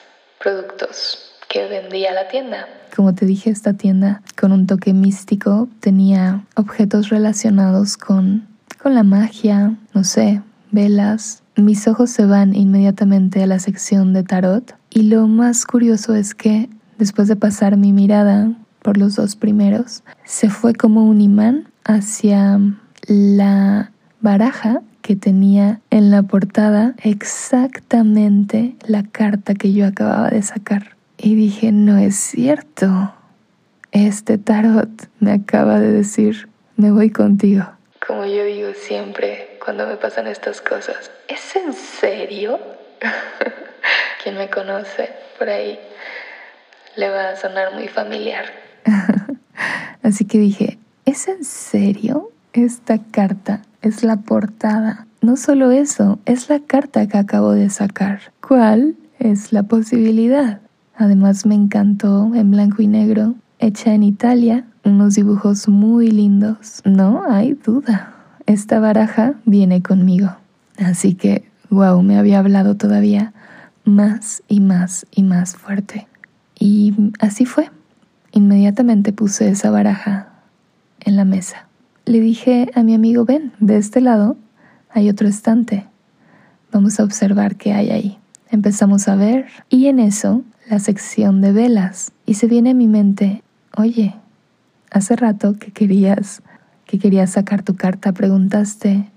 productos 0.41 1.31
que 1.49 1.67
vendía 1.67 2.13
la 2.13 2.27
tienda. 2.27 2.67
Como 2.95 3.13
te 3.13 3.25
dije, 3.25 3.49
esta 3.49 3.73
tienda 3.73 4.21
con 4.39 4.51
un 4.51 4.67
toque 4.67 4.93
místico 4.93 5.67
tenía 5.79 6.43
objetos 6.55 7.09
relacionados 7.09 7.97
con, 7.97 8.47
con 8.81 8.95
la 8.95 9.03
magia, 9.03 9.75
no 9.93 10.03
sé, 10.03 10.41
velas. 10.71 11.43
Mis 11.55 11.87
ojos 11.87 12.09
se 12.09 12.25
van 12.25 12.55
inmediatamente 12.55 13.43
a 13.43 13.47
la 13.47 13.59
sección 13.59 14.13
de 14.13 14.23
tarot 14.23 14.75
y 14.89 15.03
lo 15.03 15.27
más 15.27 15.65
curioso 15.65 16.15
es 16.15 16.35
que 16.35 16.69
después 16.97 17.27
de 17.27 17.35
pasar 17.35 17.77
mi 17.77 17.93
mirada 17.93 18.51
por 18.81 18.97
los 18.97 19.15
dos 19.15 19.35
primeros, 19.35 20.03
se 20.25 20.49
fue 20.49 20.73
como 20.73 21.05
un 21.05 21.19
imán 21.19 21.69
hacia 21.85 22.59
la 23.07 23.91
baraja 24.21 24.81
que 25.05 25.15
tenía 25.15 25.81
en 25.91 26.09
la 26.09 26.23
portada 26.23 26.95
exactamente 27.03 28.73
la 28.87 29.03
carta 29.03 29.53
que 29.53 29.71
yo 29.71 29.85
acababa 29.85 30.29
de 30.29 30.41
sacar. 30.41 30.95
Y 31.15 31.35
dije, 31.35 31.71
no 31.71 31.99
es 31.99 32.15
cierto. 32.15 33.13
Este 33.91 34.39
tarot 34.39 34.89
me 35.19 35.31
acaba 35.31 35.79
de 35.79 35.91
decir, 35.91 36.49
me 36.75 36.89
voy 36.89 37.11
contigo. 37.11 37.65
Como 38.07 38.25
yo 38.25 38.45
digo 38.45 38.69
siempre 38.73 39.59
cuando 39.63 39.85
me 39.85 39.95
pasan 39.95 40.25
estas 40.25 40.59
cosas, 40.59 41.11
¿es 41.27 41.55
en 41.55 41.73
serio? 41.73 42.59
Quien 44.23 44.35
me 44.35 44.49
conoce 44.49 45.11
por 45.37 45.49
ahí 45.49 45.77
le 46.95 47.09
va 47.11 47.29
a 47.29 47.35
sonar 47.35 47.75
muy 47.75 47.89
familiar. 47.89 48.45
Así 50.01 50.25
que 50.25 50.39
dije, 50.39 50.79
¿es 51.05 51.27
en 51.27 51.43
serio? 51.43 52.31
Esta 52.55 52.99
carta 52.99 53.63
es 53.81 54.01
la 54.05 54.15
portada. 54.15 55.07
No 55.21 55.35
solo 55.35 55.71
eso, 55.71 56.19
es 56.25 56.47
la 56.47 56.61
carta 56.61 57.05
que 57.05 57.17
acabo 57.17 57.51
de 57.51 57.69
sacar. 57.69 58.31
¿Cuál 58.39 58.95
es 59.19 59.51
la 59.51 59.63
posibilidad? 59.63 60.61
Además 60.95 61.45
me 61.45 61.53
encantó 61.53 62.33
en 62.33 62.51
blanco 62.51 62.81
y 62.81 62.87
negro, 62.87 63.35
hecha 63.59 63.93
en 63.93 64.03
Italia, 64.03 64.63
unos 64.85 65.15
dibujos 65.15 65.67
muy 65.67 66.09
lindos. 66.11 66.81
No 66.85 67.23
hay 67.29 67.55
duda, 67.55 68.13
esta 68.45 68.79
baraja 68.79 69.33
viene 69.43 69.81
conmigo. 69.81 70.29
Así 70.77 71.13
que, 71.13 71.43
wow, 71.69 72.01
me 72.03 72.17
había 72.17 72.39
hablado 72.39 72.75
todavía 72.75 73.33
más 73.83 74.43
y 74.47 74.61
más 74.61 75.05
y 75.11 75.23
más 75.23 75.57
fuerte. 75.57 76.07
Y 76.57 77.11
así 77.19 77.45
fue. 77.45 77.69
Inmediatamente 78.31 79.11
puse 79.11 79.49
esa 79.49 79.71
baraja 79.71 80.29
en 81.01 81.17
la 81.17 81.25
mesa 81.25 81.67
le 82.05 82.19
dije 82.19 82.69
a 82.75 82.83
mi 82.83 82.93
amigo, 82.93 83.25
ven, 83.25 83.51
de 83.59 83.77
este 83.77 83.99
lado 83.99 84.37
hay 84.89 85.09
otro 85.09 85.27
estante. 85.27 85.85
Vamos 86.71 86.99
a 86.99 87.03
observar 87.03 87.55
qué 87.55 87.73
hay 87.73 87.89
ahí. 87.89 88.17
Empezamos 88.49 89.07
a 89.07 89.15
ver 89.15 89.47
y 89.69 89.87
en 89.87 89.99
eso 89.99 90.43
la 90.69 90.79
sección 90.79 91.41
de 91.41 91.51
velas. 91.51 92.11
Y 92.25 92.35
se 92.35 92.47
viene 92.47 92.71
a 92.71 92.73
mi 92.75 92.87
mente, 92.87 93.43
oye, 93.75 94.15
hace 94.91 95.15
rato 95.15 95.57
que 95.57 95.71
querías, 95.71 96.41
que 96.85 96.99
querías 96.99 97.31
sacar 97.31 97.63
tu 97.63 97.75
carta, 97.75 98.13
preguntaste 98.13 99.09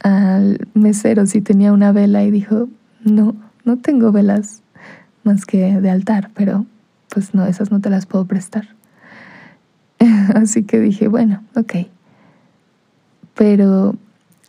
al 0.00 0.68
mesero 0.74 1.26
si 1.26 1.40
tenía 1.40 1.72
una 1.72 1.92
vela 1.92 2.24
y 2.24 2.30
dijo, 2.30 2.68
no, 3.04 3.34
no 3.64 3.78
tengo 3.78 4.12
velas 4.12 4.62
más 5.24 5.44
que 5.44 5.80
de 5.80 5.90
altar, 5.90 6.30
pero 6.34 6.66
pues 7.08 7.34
no, 7.34 7.46
esas 7.46 7.70
no 7.70 7.80
te 7.80 7.90
las 7.90 8.06
puedo 8.06 8.26
prestar. 8.26 8.68
Así 10.34 10.62
que 10.62 10.78
dije, 10.80 11.08
bueno, 11.08 11.42
ok 11.56 11.74
pero 13.34 13.96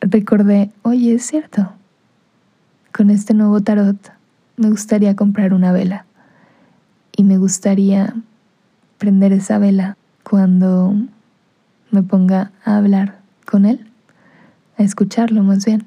recordé, 0.01 0.71
oye, 0.81 1.13
es 1.13 1.25
cierto, 1.25 1.71
con 2.93 3.09
este 3.09 3.33
nuevo 3.33 3.61
tarot 3.61 3.97
me 4.57 4.69
gustaría 4.69 5.15
comprar 5.15 5.53
una 5.53 5.71
vela 5.71 6.05
y 7.15 7.23
me 7.23 7.37
gustaría 7.37 8.13
prender 8.97 9.33
esa 9.33 9.57
vela 9.57 9.97
cuando 10.23 10.93
me 11.91 12.03
ponga 12.03 12.51
a 12.63 12.77
hablar 12.77 13.19
con 13.45 13.65
él, 13.65 13.87
a 14.77 14.83
escucharlo 14.83 15.43
más 15.43 15.65
bien. 15.65 15.85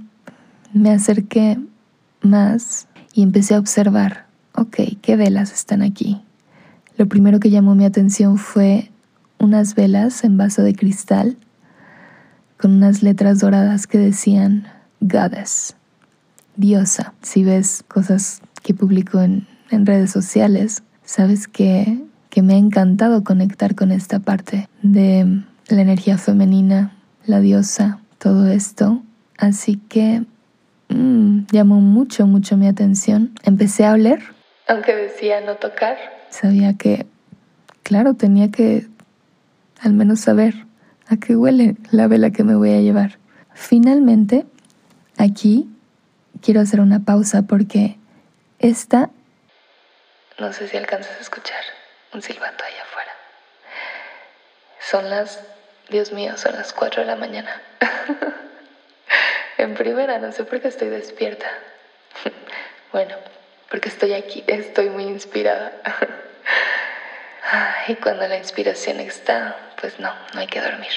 Me 0.72 0.90
acerqué 0.90 1.59
más 2.22 2.88
y 3.12 3.22
empecé 3.22 3.54
a 3.54 3.59
observar, 3.59 4.26
ok, 4.54 4.76
¿qué 5.00 5.16
velas 5.16 5.52
están 5.52 5.82
aquí? 5.82 6.20
Lo 6.96 7.06
primero 7.06 7.40
que 7.40 7.50
llamó 7.50 7.74
mi 7.74 7.85
atención 7.85 8.38
fue 8.38 8.90
unas 9.38 9.74
velas 9.74 10.24
en 10.24 10.37
vaso 10.37 10.62
de 10.62 10.74
cristal 10.74 11.37
con 12.57 12.73
unas 12.73 13.03
letras 13.03 13.40
doradas 13.40 13.87
que 13.87 13.99
decían 13.99 14.66
Goddess, 15.01 15.77
diosa. 16.57 17.14
Si 17.23 17.45
ves 17.45 17.85
cosas 17.88 18.40
que 18.62 18.75
publico 18.75 19.21
en, 19.21 19.47
redes 19.71 20.11
sociales, 20.11 20.83
sabes 21.05 21.49
que, 21.49 21.99
que 22.31 22.42
me 22.42 22.55
ha 22.55 22.57
encantado 22.57 23.25
conectar 23.25 23.75
con 23.75 23.90
esta 23.92 24.21
parte 24.21 24.69
de 24.83 25.42
la 25.69 25.83
energía 25.83 26.19
femenina, 26.19 26.97
la 27.27 27.40
diosa, 27.40 28.01
todo 28.19 28.47
esto. 28.47 29.03
Así 29.37 29.77
que 29.88 30.25
mm, 30.88 31.47
llamó 31.51 31.81
mucho, 31.81 32.27
mucho 32.27 32.57
mi 32.57 32.69
atención. 32.69 33.33
Empecé 33.42 33.85
a 33.85 33.92
oler. 33.92 34.21
Aunque 34.69 34.95
decía 34.95 35.40
no 35.45 35.57
tocar. 35.57 35.97
Sabía 36.31 36.75
que, 36.75 37.07
claro, 37.83 38.14
tenía 38.14 38.51
que 38.51 38.87
al 39.81 39.92
menos 39.92 40.21
saber 40.21 40.65
¿A 41.09 41.16
qué 41.19 41.37
huele 41.37 41.77
la 41.92 42.09
vela 42.09 42.31
que 42.31 42.42
me 42.42 42.57
voy 42.57 42.73
a 42.73 42.81
llevar? 42.81 43.19
Finalmente, 43.55 44.45
aquí 45.16 45.69
quiero 46.42 46.61
hacer 46.61 46.81
una 46.81 47.01
pausa 47.01 47.42
porque 47.42 47.97
esta... 48.59 49.11
No 50.38 50.53
sé 50.53 50.66
si 50.66 50.77
alcanzas 50.77 51.16
a 51.16 51.21
escuchar 51.21 51.62
un 52.12 52.23
silbato 52.23 52.64
allá 52.64 52.83
afuera. 52.83 53.12
Son 54.81 55.09
las... 55.09 55.40
Dios 55.90 56.12
mío, 56.12 56.37
son 56.37 56.55
las 56.55 56.73
4 56.73 57.03
de 57.03 57.07
la 57.07 57.14
mañana. 57.14 57.62
en 59.59 59.75
primera, 59.75 60.19
no 60.19 60.33
sé 60.33 60.42
por 60.42 60.61
qué 60.61 60.66
estoy 60.66 60.88
despierta. 60.88 61.47
bueno, 62.92 63.14
porque 63.71 63.88
estoy 63.88 64.12
aquí, 64.14 64.42
estoy 64.49 64.90
muy 64.90 65.05
inspirada. 65.05 65.73
y 67.88 67.94
cuando 67.96 68.26
la 68.26 68.38
inspiración 68.38 69.00
está, 69.00 69.56
pues 69.80 69.98
no, 70.00 70.09
no 70.35 70.40
hay 70.40 70.46
que 70.46 70.61
dormir. 70.61 70.90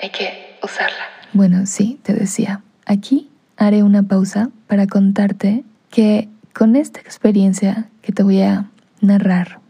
Hay 0.00 0.10
que 0.10 0.58
usarla. 0.62 1.04
Bueno, 1.32 1.66
sí, 1.66 1.98
te 2.02 2.12
decía. 2.12 2.62
Aquí 2.86 3.30
haré 3.56 3.82
una 3.82 4.02
pausa 4.02 4.50
para 4.66 4.86
contarte 4.86 5.64
que 5.90 6.28
con 6.52 6.76
esta 6.76 7.00
experiencia 7.00 7.88
que 8.02 8.12
te 8.12 8.22
voy 8.22 8.42
a 8.42 8.66
narrar 9.00 9.60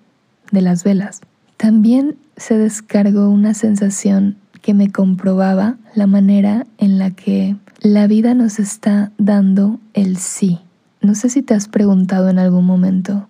de 0.50 0.62
las 0.62 0.84
velas, 0.84 1.20
también 1.56 2.16
se 2.36 2.58
descargó 2.58 3.28
una 3.28 3.54
sensación 3.54 4.36
que 4.62 4.74
me 4.74 4.90
comprobaba 4.90 5.76
la 5.94 6.06
manera 6.06 6.66
en 6.78 6.98
la 6.98 7.10
que 7.10 7.56
la 7.80 8.06
vida 8.06 8.34
nos 8.34 8.58
está 8.58 9.12
dando 9.18 9.80
el 9.94 10.16
sí. 10.16 10.60
No 11.00 11.14
sé 11.14 11.28
si 11.28 11.42
te 11.42 11.54
has 11.54 11.68
preguntado 11.68 12.30
en 12.30 12.38
algún 12.38 12.64
momento, 12.64 13.28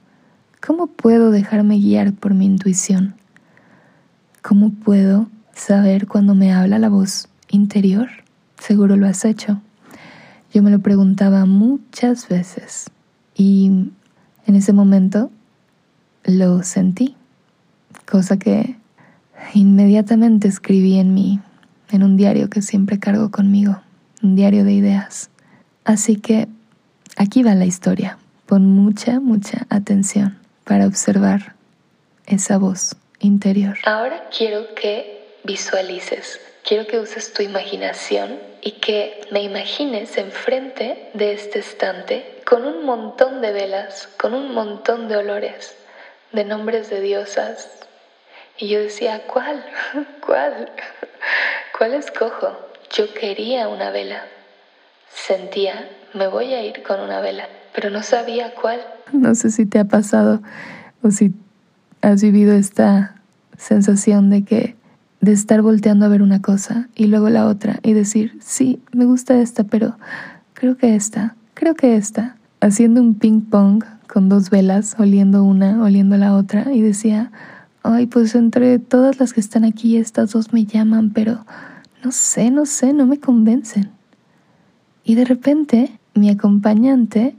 ¿cómo 0.65 0.87
puedo 0.87 1.33
dejarme 1.33 1.79
guiar 1.79 2.13
por 2.13 2.35
mi 2.35 2.47
intuición? 2.47 3.17
¿Cómo 4.43 4.71
puedo 4.71 5.29
saber 5.55 6.07
cuando 6.07 6.35
me 6.35 6.53
habla 6.53 6.79
la 6.79 6.89
voz 6.89 7.29
interior? 7.51 8.09
Seguro 8.59 8.97
lo 8.97 9.07
has 9.07 9.25
hecho. 9.25 9.61
Yo 10.55 10.63
me 10.63 10.71
lo 10.71 10.79
preguntaba 10.79 11.47
muchas 11.47 12.29
veces 12.29 12.91
y 13.35 13.91
en 14.47 14.55
ese 14.55 14.73
momento 14.73 15.31
lo 16.25 16.63
sentí, 16.63 17.17
cosa 18.09 18.39
que 18.39 18.77
inmediatamente 19.55 20.47
escribí 20.47 20.99
en 20.99 21.13
mí, 21.13 21.41
en 21.91 22.05
un 22.05 22.17
diario 22.17 22.49
que 22.49 22.63
siempre 22.63 23.01
cargo 23.01 23.33
conmigo, 23.33 23.81
un 24.23 24.37
diario 24.37 24.65
de 24.65 24.75
ideas. 24.75 25.31
Así 25.85 26.17
que 26.17 26.47
aquí 27.17 27.43
va 27.43 27.57
la 27.57 27.67
historia. 27.67 28.19
Pon 28.47 28.67
mucha, 28.67 29.19
mucha 29.19 29.67
atención 29.71 30.42
para 30.65 30.87
observar 30.87 31.55
esa 32.27 32.59
voz 32.59 32.97
interior. 33.21 33.79
Ahora 33.85 34.29
quiero 34.37 34.75
que 34.75 35.37
visualices, 35.45 36.41
quiero 36.65 36.87
que 36.87 36.99
uses 36.99 37.33
tu 37.33 37.43
imaginación 37.43 38.39
y 38.61 38.73
que 38.73 39.21
me 39.31 39.43
imagines 39.43 40.17
enfrente 40.19 41.11
de 41.15 41.33
este 41.33 41.59
estante 41.59 42.43
con 42.45 42.65
un 42.65 42.85
montón 42.85 43.41
de 43.41 43.53
velas, 43.53 44.09
con 44.19 44.35
un 44.35 44.55
montón 44.55 45.09
de 45.09 45.17
olores, 45.17 45.75
de 46.33 46.45
nombres 46.45 46.91
de 46.91 47.01
diosas. 47.01 47.69
Y 48.57 48.69
yo 48.69 48.81
decía, 48.81 49.23
¿cuál? 49.27 49.65
¿Cuál? 50.25 50.71
¿Cuál 51.79 51.95
escojo? 51.95 52.57
Yo 52.91 53.13
quería 53.15 53.69
una 53.69 53.91
vela. 53.91 54.27
Sentía, 55.13 55.89
me 56.13 56.27
voy 56.27 56.55
a 56.55 56.63
ir 56.63 56.83
con 56.83 57.01
una 57.01 57.21
vela, 57.21 57.49
pero 57.75 57.91
no 57.91 58.03
sabía 58.03 58.55
cuál. 58.55 58.81
No 59.13 59.35
sé 59.35 59.51
si 59.51 59.67
te 59.67 59.79
ha 59.79 59.85
pasado 59.85 60.43
o 61.03 61.11
si 61.11 61.35
has 62.01 62.23
vivido 62.23 62.53
esta 62.53 63.17
sensación 63.57 64.31
de 64.31 64.45
que 64.45 64.77
de 65.21 65.33
estar 65.33 65.63
volteando 65.63 66.05
a 66.05 66.09
ver 66.09 66.21
una 66.21 66.43
cosa 66.43 66.89
y 66.97 67.07
luego 67.07 67.31
la 67.31 67.47
otra 67.47 67.79
y 67.83 67.93
decir, 67.93 68.37
sí, 68.41 68.81
me 68.93 69.05
gusta 69.05 69.41
esta, 69.41 69.65
pero 69.65 69.97
creo 70.53 70.77
que 70.77 70.97
esta, 70.97 71.37
creo 71.55 71.75
que 71.75 71.97
esta, 71.97 72.37
haciendo 72.61 73.01
un 73.01 73.15
ping 73.15 73.41
pong 73.43 73.85
con 74.13 74.29
dos 74.29 74.51
velas, 74.51 74.97
oliendo 74.99 75.45
una, 75.45 75.81
oliendo 75.83 76.17
la 76.17 76.35
otra, 76.35 76.73
y 76.73 76.83
decía, 76.83 77.31
ay, 77.83 78.07
pues 78.07 78.35
entre 78.35 78.79
todas 78.79 79.21
las 79.21 79.33
que 79.33 79.41
están 79.41 79.65
aquí, 79.65 79.97
estas 79.97 80.33
dos 80.33 80.53
me 80.53 80.65
llaman, 80.65 81.11
pero 81.11 81.47
no 82.05 82.13
sé, 82.13 82.51
no 82.51 82.67
sé, 82.67 82.93
no 82.93 83.07
me 83.07 83.19
convencen. 83.19 83.91
Y 85.05 85.15
de 85.15 85.25
repente 85.25 85.99
mi 86.15 86.31
acompañante 86.31 87.37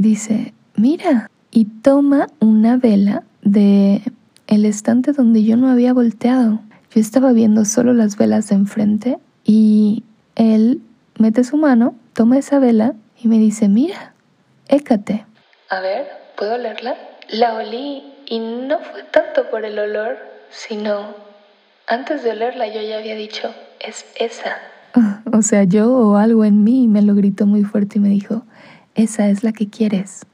dice, 0.00 0.54
mira, 0.76 1.30
y 1.50 1.66
toma 1.66 2.26
una 2.40 2.76
vela 2.76 3.22
de 3.42 4.02
el 4.46 4.64
estante 4.64 5.12
donde 5.12 5.44
yo 5.44 5.56
no 5.56 5.68
había 5.68 5.92
volteado. 5.92 6.60
Yo 6.92 7.00
estaba 7.00 7.32
viendo 7.32 7.64
solo 7.64 7.92
las 7.92 8.16
velas 8.16 8.48
de 8.48 8.56
enfrente 8.56 9.18
y 9.44 10.02
él 10.34 10.80
mete 11.18 11.44
su 11.44 11.56
mano, 11.56 11.94
toma 12.14 12.38
esa 12.38 12.58
vela 12.58 12.94
y 13.22 13.28
me 13.28 13.38
dice, 13.38 13.68
mira, 13.68 14.14
écate. 14.68 15.26
A 15.68 15.80
ver, 15.80 16.08
¿puedo 16.36 16.54
olerla? 16.54 16.96
La 17.28 17.54
olí 17.54 18.02
y 18.26 18.38
no 18.38 18.80
fue 18.80 19.04
tanto 19.04 19.50
por 19.50 19.64
el 19.64 19.78
olor, 19.78 20.16
sino 20.50 21.14
antes 21.86 22.24
de 22.24 22.30
olerla 22.30 22.66
yo 22.66 22.80
ya 22.80 22.98
había 22.98 23.14
dicho, 23.14 23.54
es 23.80 24.06
esa. 24.18 24.56
O 25.32 25.42
sea, 25.42 25.62
yo 25.62 25.90
o 25.92 26.16
algo 26.16 26.44
en 26.44 26.64
mí 26.64 26.88
me 26.88 27.02
lo 27.02 27.14
gritó 27.14 27.46
muy 27.46 27.62
fuerte 27.62 27.98
y 27.98 28.00
me 28.00 28.08
dijo, 28.08 28.42
esa 29.02 29.28
es 29.28 29.42
la 29.42 29.52
que 29.52 29.68
quieres. 29.68 30.26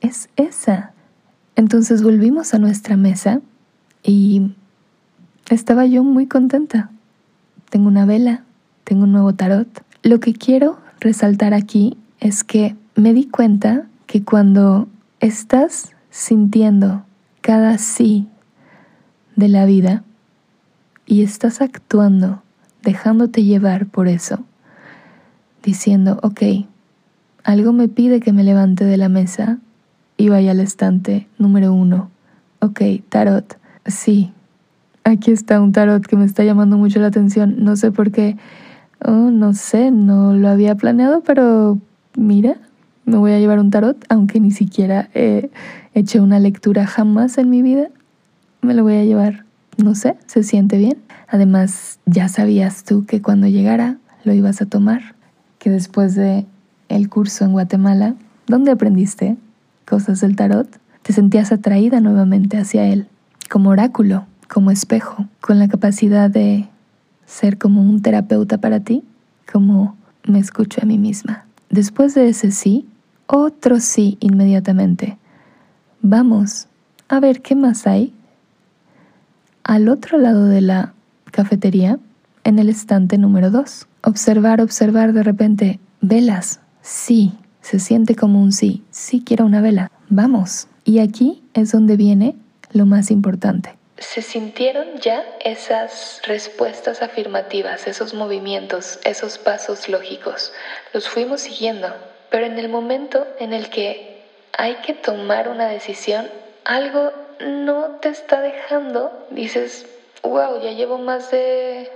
Es 0.00 0.28
esa. 0.36 0.92
Entonces 1.56 2.02
volvimos 2.02 2.54
a 2.54 2.58
nuestra 2.58 2.96
mesa 2.96 3.40
y 4.04 4.52
estaba 5.50 5.84
yo 5.86 6.04
muy 6.04 6.26
contenta. 6.26 6.90
Tengo 7.70 7.88
una 7.88 8.06
vela, 8.06 8.44
tengo 8.84 9.04
un 9.04 9.12
nuevo 9.12 9.34
tarot. 9.34 9.68
Lo 10.02 10.20
que 10.20 10.32
quiero 10.32 10.78
resaltar 11.00 11.54
aquí 11.54 11.96
es 12.20 12.44
que 12.44 12.76
me 12.94 13.12
di 13.12 13.26
cuenta 13.26 13.86
que 14.06 14.24
cuando 14.24 14.88
estás 15.18 15.90
sintiendo 16.10 17.04
cada 17.40 17.78
sí 17.78 18.28
de 19.34 19.48
la 19.48 19.64
vida 19.64 20.04
y 21.04 21.22
estás 21.22 21.60
actuando, 21.60 22.42
dejándote 22.82 23.42
llevar 23.42 23.86
por 23.86 24.06
eso, 24.06 24.44
diciendo, 25.62 26.20
ok, 26.22 26.42
algo 27.48 27.72
me 27.72 27.88
pide 27.88 28.20
que 28.20 28.34
me 28.34 28.44
levante 28.44 28.84
de 28.84 28.98
la 28.98 29.08
mesa 29.08 29.56
y 30.18 30.28
vaya 30.28 30.50
al 30.50 30.60
estante 30.60 31.28
número 31.38 31.72
uno. 31.72 32.10
Ok, 32.60 32.82
tarot, 33.08 33.56
sí, 33.86 34.32
aquí 35.02 35.30
está 35.30 35.58
un 35.58 35.72
tarot 35.72 36.06
que 36.06 36.16
me 36.16 36.26
está 36.26 36.44
llamando 36.44 36.76
mucho 36.76 37.00
la 37.00 37.06
atención, 37.06 37.64
no 37.64 37.74
sé 37.76 37.90
por 37.90 38.10
qué, 38.10 38.36
oh, 39.02 39.30
no 39.30 39.54
sé, 39.54 39.90
no 39.90 40.34
lo 40.34 40.50
había 40.50 40.74
planeado, 40.74 41.22
pero 41.22 41.78
mira, 42.18 42.58
me 43.06 43.16
voy 43.16 43.32
a 43.32 43.38
llevar 43.38 43.60
un 43.60 43.70
tarot, 43.70 43.96
aunque 44.10 44.40
ni 44.40 44.50
siquiera 44.50 45.08
he 45.14 45.48
hecho 45.94 46.22
una 46.22 46.40
lectura 46.40 46.86
jamás 46.86 47.38
en 47.38 47.48
mi 47.48 47.62
vida, 47.62 47.88
me 48.60 48.74
lo 48.74 48.82
voy 48.82 48.96
a 48.96 49.04
llevar. 49.04 49.46
No 49.82 49.94
sé, 49.94 50.16
se 50.26 50.42
siente 50.42 50.76
bien. 50.76 50.98
Además, 51.28 51.98
ya 52.04 52.28
sabías 52.28 52.84
tú 52.84 53.06
que 53.06 53.22
cuando 53.22 53.46
llegara 53.46 53.96
lo 54.24 54.34
ibas 54.34 54.60
a 54.60 54.66
tomar, 54.66 55.14
que 55.58 55.70
después 55.70 56.14
de 56.14 56.44
el 56.88 57.08
curso 57.08 57.44
en 57.44 57.52
Guatemala, 57.52 58.14
donde 58.46 58.70
aprendiste 58.70 59.36
cosas 59.86 60.20
del 60.20 60.36
tarot, 60.36 60.68
te 61.02 61.12
sentías 61.12 61.52
atraída 61.52 62.00
nuevamente 62.00 62.58
hacia 62.58 62.86
él, 62.86 63.06
como 63.50 63.70
oráculo, 63.70 64.26
como 64.48 64.70
espejo, 64.70 65.26
con 65.40 65.58
la 65.58 65.68
capacidad 65.68 66.30
de 66.30 66.68
ser 67.26 67.58
como 67.58 67.82
un 67.82 68.02
terapeuta 68.02 68.58
para 68.58 68.80
ti, 68.80 69.04
como 69.50 69.96
me 70.26 70.38
escucho 70.38 70.80
a 70.82 70.86
mí 70.86 70.98
misma. 70.98 71.44
Después 71.70 72.14
de 72.14 72.28
ese 72.28 72.50
sí, 72.50 72.86
otro 73.26 73.80
sí 73.80 74.16
inmediatamente. 74.20 75.18
Vamos 76.00 76.68
a 77.08 77.20
ver 77.20 77.42
qué 77.42 77.54
más 77.54 77.86
hay. 77.86 78.14
Al 79.64 79.88
otro 79.88 80.18
lado 80.18 80.46
de 80.46 80.62
la 80.62 80.94
cafetería, 81.30 81.98
en 82.44 82.58
el 82.58 82.70
estante 82.70 83.18
número 83.18 83.50
2. 83.50 83.86
Observar, 84.02 84.62
observar 84.62 85.12
de 85.12 85.22
repente. 85.22 85.80
Velas. 86.00 86.60
Sí, 86.88 87.32
se 87.60 87.80
siente 87.80 88.16
como 88.16 88.40
un 88.40 88.50
sí. 88.50 88.82
Sí 88.90 89.22
quiero 89.22 89.44
una 89.44 89.60
vela. 89.60 89.92
Vamos. 90.08 90.68
Y 90.86 91.00
aquí 91.00 91.42
es 91.52 91.70
donde 91.70 91.98
viene 91.98 92.34
lo 92.72 92.86
más 92.86 93.10
importante. 93.10 93.76
¿Se 93.98 94.22
sintieron 94.22 94.96
ya 94.98 95.22
esas 95.44 96.22
respuestas 96.24 97.02
afirmativas, 97.02 97.86
esos 97.86 98.14
movimientos, 98.14 99.00
esos 99.04 99.36
pasos 99.36 99.90
lógicos? 99.90 100.54
Los 100.94 101.10
fuimos 101.10 101.42
siguiendo. 101.42 101.88
Pero 102.30 102.46
en 102.46 102.58
el 102.58 102.70
momento 102.70 103.26
en 103.38 103.52
el 103.52 103.68
que 103.68 104.22
hay 104.56 104.76
que 104.76 104.94
tomar 104.94 105.50
una 105.50 105.68
decisión, 105.68 106.26
algo 106.64 107.12
no 107.46 107.98
te 108.00 108.08
está 108.08 108.40
dejando, 108.40 109.26
dices, 109.30 109.84
wow, 110.22 110.62
ya 110.62 110.72
llevo 110.72 110.96
más 110.96 111.30
de 111.32 111.90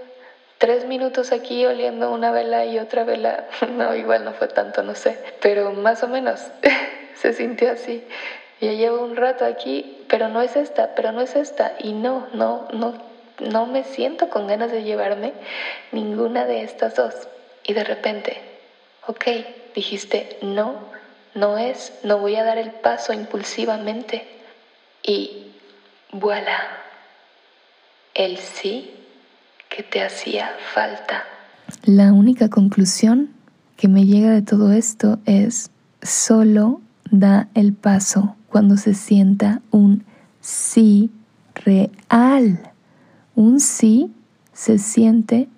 tres 0.62 0.84
minutos 0.84 1.32
aquí 1.32 1.66
oliendo 1.66 2.12
una 2.12 2.30
vela 2.30 2.64
y 2.64 2.78
otra 2.78 3.02
vela. 3.02 3.48
No, 3.68 3.96
igual 3.96 4.24
no 4.24 4.32
fue 4.32 4.46
tanto, 4.46 4.84
no 4.84 4.94
sé, 4.94 5.18
pero 5.40 5.72
más 5.72 6.04
o 6.04 6.08
menos 6.08 6.40
se 7.16 7.32
sintió 7.32 7.72
así. 7.72 8.04
Ya 8.60 8.72
llevo 8.72 9.02
un 9.02 9.16
rato 9.16 9.44
aquí, 9.44 10.04
pero 10.08 10.28
no 10.28 10.40
es 10.40 10.54
esta, 10.54 10.94
pero 10.94 11.10
no 11.10 11.20
es 11.20 11.34
esta. 11.34 11.74
Y 11.80 11.94
no, 11.94 12.28
no, 12.32 12.68
no, 12.72 12.94
no 13.40 13.66
me 13.66 13.82
siento 13.82 14.30
con 14.30 14.46
ganas 14.46 14.70
de 14.70 14.84
llevarme 14.84 15.32
ninguna 15.90 16.46
de 16.46 16.62
estas 16.62 16.94
dos. 16.94 17.12
Y 17.64 17.72
de 17.72 17.82
repente, 17.82 18.40
ok, 19.08 19.24
dijiste, 19.74 20.36
no, 20.42 20.76
no 21.34 21.58
es, 21.58 21.92
no 22.04 22.18
voy 22.18 22.36
a 22.36 22.44
dar 22.44 22.58
el 22.58 22.70
paso 22.70 23.12
impulsivamente. 23.12 24.28
Y 25.02 25.56
voilà, 26.12 26.68
el 28.14 28.38
sí 28.38 29.01
que 29.74 29.82
te 29.82 30.02
hacía 30.02 30.50
falta. 30.74 31.22
La 31.84 32.12
única 32.12 32.48
conclusión 32.50 33.30
que 33.76 33.88
me 33.88 34.04
llega 34.04 34.30
de 34.30 34.42
todo 34.42 34.72
esto 34.72 35.18
es, 35.24 35.70
solo 36.02 36.80
da 37.10 37.48
el 37.54 37.72
paso 37.72 38.36
cuando 38.48 38.76
se 38.76 38.94
sienta 38.94 39.62
un 39.70 40.04
sí 40.40 41.10
real. 41.54 42.70
Un 43.34 43.60
sí 43.60 44.12
se 44.52 44.78
siente, 44.78 45.48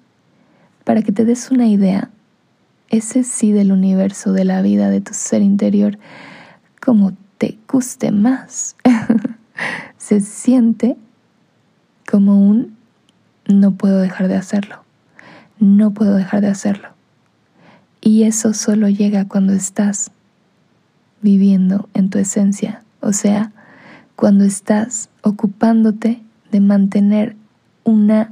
para 0.85 1.03
que 1.03 1.13
te 1.13 1.25
des 1.25 1.51
una 1.51 1.67
idea, 1.67 2.11
ese 2.91 3.25
sí 3.25 3.51
del 3.51 3.73
universo, 3.73 4.33
de 4.33 4.45
la 4.45 4.63
vida, 4.63 4.91
de 4.91 5.01
tu 5.01 5.13
ser 5.13 5.43
interior, 5.43 5.99
como 6.81 7.13
te 7.39 7.59
guste 7.69 8.13
más. 8.13 8.77
Se 9.97 10.21
siente 10.21 10.97
como 12.07 12.39
un 12.39 12.74
no 13.47 13.73
puedo 13.73 13.99
dejar 14.01 14.29
de 14.29 14.37
hacerlo, 14.37 14.83
no 15.59 15.93
puedo 15.93 16.15
dejar 16.15 16.41
de 16.41 16.49
hacerlo. 16.49 16.89
Y 18.01 18.25
eso 18.25 18.53
solo 18.53 18.89
llega 18.89 19.27
cuando 19.27 19.53
estás 19.53 20.11
viviendo 21.23 21.89
en 21.95 22.11
tu 22.11 22.19
esencia, 22.19 22.83
o 23.01 23.13
sea, 23.13 23.53
cuando 24.17 24.45
estás 24.45 25.09
ocupándote 25.23 26.23
de 26.51 26.61
mantener 26.61 27.37
una 27.83 28.31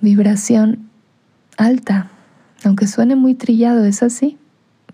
vibración 0.00 0.88
alta, 1.56 2.10
aunque 2.64 2.86
suene 2.86 3.16
muy 3.16 3.34
trillado, 3.34 3.84
es 3.84 4.02
así. 4.02 4.38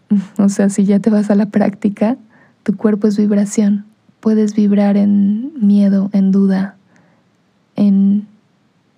O 0.39 0.49
sea, 0.49 0.71
si 0.71 0.85
ya 0.85 0.99
te 0.99 1.11
vas 1.11 1.31
a 1.31 1.37
la 1.37 1.47
práctica, 1.47 2.17
tu 2.63 2.77
cuerpo 2.77 3.07
es 3.07 3.17
vibración. 3.17 3.85
Puedes 4.19 4.55
vibrar 4.55 4.97
en 4.97 5.53
miedo, 5.61 6.11
en 6.13 6.33
duda, 6.33 6.77
en 7.81 8.29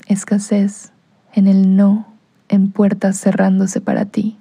escasez, 0.09 0.91
en 1.33 1.47
el 1.47 1.77
no, 1.77 2.09
en 2.49 2.73
puertas 2.73 3.17
cerrándose 3.21 3.81
para 3.81 4.07
ti. 4.07 4.37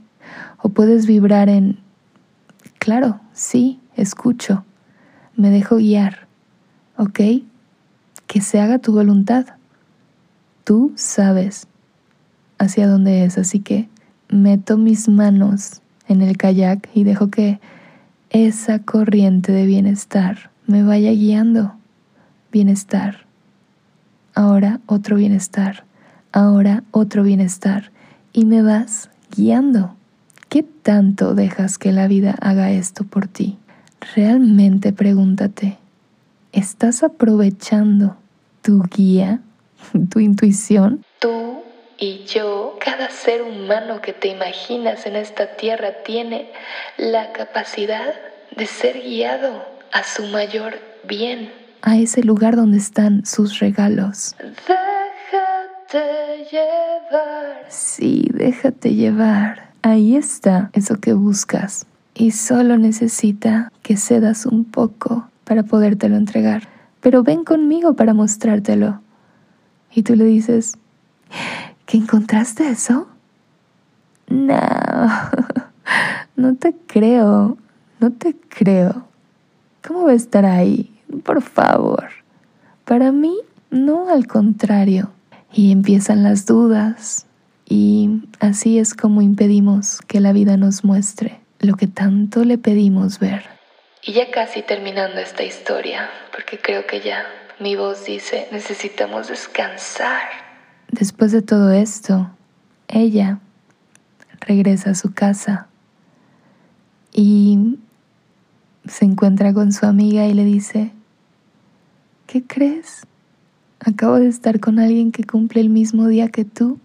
O 0.57 0.69
puedes 0.69 1.05
vibrar 1.05 1.47
en, 1.47 1.77
claro, 2.79 3.19
sí, 3.33 3.79
escucho, 3.95 4.65
me 5.35 5.51
dejo 5.51 5.75
guiar, 5.75 6.27
¿ok? 6.97 7.19
Que 8.25 8.41
se 8.41 8.59
haga 8.59 8.79
tu 8.79 8.93
voluntad. 8.93 9.45
Tú 10.63 10.91
sabes 10.95 11.67
hacia 12.57 12.87
dónde 12.87 13.23
es, 13.23 13.37
así 13.37 13.59
que 13.59 13.89
meto 14.27 14.75
mis 14.75 15.07
manos 15.07 15.81
en 16.07 16.23
el 16.23 16.35
kayak 16.37 16.89
y 16.95 17.03
dejo 17.03 17.29
que 17.29 17.59
esa 18.31 18.79
corriente 18.79 19.51
de 19.51 19.67
bienestar 19.67 20.49
me 20.65 20.81
vaya 20.81 21.11
guiando. 21.11 21.75
Bienestar. 22.51 23.30
Ahora 24.33 24.79
otro 24.85 25.15
bienestar. 25.15 25.83
Ahora 26.31 26.83
otro 26.91 27.23
bienestar. 27.23 27.91
Y 28.33 28.45
me 28.45 28.61
vas 28.61 29.09
guiando. 29.35 29.95
¿Qué 30.49 30.63
tanto 30.63 31.33
dejas 31.33 31.77
que 31.77 31.91
la 31.91 32.07
vida 32.07 32.35
haga 32.41 32.71
esto 32.71 33.03
por 33.05 33.27
ti? 33.27 33.57
Realmente 34.15 34.91
pregúntate, 34.91 35.77
¿estás 36.51 37.03
aprovechando 37.03 38.17
tu 38.61 38.83
guía, 38.83 39.39
tu 40.11 40.19
intuición? 40.19 41.05
Tú 41.19 41.63
Y 41.97 42.25
yo, 42.25 42.77
cada 42.83 43.11
ser 43.11 43.43
humano 43.43 44.01
que 44.01 44.11
te 44.11 44.27
imaginas 44.27 45.05
en 45.05 45.15
esta 45.15 45.55
tierra 45.55 46.03
tiene 46.03 46.51
la 46.97 47.31
capacidad 47.31 48.15
de 48.55 48.65
ser 48.65 48.99
guiado 49.01 49.63
a 49.91 50.03
su 50.03 50.25
mayor 50.25 50.79
bien. 51.03 51.60
A 51.81 51.97
ese 51.97 52.23
lugar 52.23 52.55
donde 52.55 52.77
están 52.77 53.25
sus 53.25 53.59
regalos. 53.59 54.35
Déjate 54.39 56.45
llevar. 56.51 57.65
Sí, 57.69 58.29
déjate 58.33 58.93
llevar. 58.93 59.71
Ahí 59.81 60.15
está 60.15 60.69
eso 60.73 60.99
que 60.99 61.13
buscas. 61.13 61.85
Y 62.13 62.31
solo 62.31 62.77
necesita 62.77 63.71
que 63.81 63.97
cedas 63.97 64.45
un 64.45 64.65
poco 64.65 65.27
para 65.43 65.63
podértelo 65.63 66.17
entregar. 66.17 66.67
Pero 66.99 67.23
ven 67.23 67.43
conmigo 67.43 67.95
para 67.95 68.13
mostrártelo. 68.13 69.01
Y 69.93 70.03
tú 70.03 70.15
le 70.15 70.25
dices, 70.25 70.77
¿que 71.85 71.97
encontraste 71.97 72.69
eso? 72.69 73.07
No, 74.29 74.55
no 76.35 76.55
te 76.55 76.75
creo, 76.85 77.57
no 77.99 78.11
te 78.11 78.35
creo. 78.35 79.07
¿Cómo 79.85 80.05
va 80.05 80.11
a 80.11 80.15
estar 80.15 80.45
ahí? 80.45 81.00
Por 81.23 81.41
favor. 81.41 82.09
Para 82.85 83.11
mí, 83.11 83.37
no 83.69 84.09
al 84.09 84.27
contrario. 84.27 85.11
Y 85.53 85.71
empiezan 85.71 86.23
las 86.23 86.45
dudas. 86.45 87.27
Y 87.67 88.23
así 88.39 88.79
es 88.79 88.93
como 88.93 89.21
impedimos 89.21 89.99
que 90.07 90.19
la 90.19 90.33
vida 90.33 90.57
nos 90.57 90.83
muestre 90.83 91.41
lo 91.61 91.75
que 91.75 91.87
tanto 91.87 92.43
le 92.43 92.57
pedimos 92.57 93.19
ver. 93.19 93.43
Y 94.03 94.13
ya 94.13 94.31
casi 94.31 94.63
terminando 94.63 95.19
esta 95.19 95.43
historia, 95.43 96.09
porque 96.31 96.57
creo 96.57 96.87
que 96.87 97.01
ya 97.01 97.23
mi 97.59 97.75
voz 97.75 98.05
dice, 98.05 98.47
necesitamos 98.51 99.27
descansar. 99.27 100.27
Después 100.89 101.31
de 101.31 101.43
todo 101.43 101.71
esto, 101.71 102.31
ella 102.87 103.39
regresa 104.39 104.91
a 104.91 104.95
su 104.95 105.13
casa 105.13 105.67
y 107.13 107.77
se 108.87 109.05
encuentra 109.05 109.53
con 109.53 109.71
su 109.71 109.85
amiga 109.85 110.25
y 110.25 110.33
le 110.33 110.43
dice, 110.43 110.91
¿qué 112.31 112.43
crees? 112.45 113.05
Acabo 113.79 114.15
de 114.15 114.27
estar 114.27 114.59
con 114.59 114.79
alguien 114.79 115.11
que 115.11 115.23
cumple 115.23 115.61
el 115.61 115.69
mismo 115.69 116.07
día 116.07 116.29
que 116.29 116.45
tú. 116.45 116.79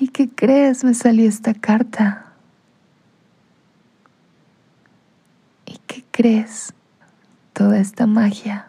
¿Y 0.00 0.08
qué 0.08 0.28
crees? 0.28 0.84
Me 0.84 0.94
salió 0.94 1.28
esta 1.28 1.54
carta. 1.54 2.32
¿Y 5.66 5.78
qué 5.86 6.04
crees? 6.10 6.72
toda 7.58 7.80
esta 7.80 8.06
magia 8.06 8.68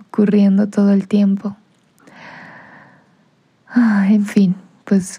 ocurriendo 0.00 0.66
todo 0.66 0.92
el 0.92 1.08
tiempo. 1.08 1.54
Ah, 3.68 4.06
en 4.08 4.24
fin, 4.24 4.54
pues 4.86 5.18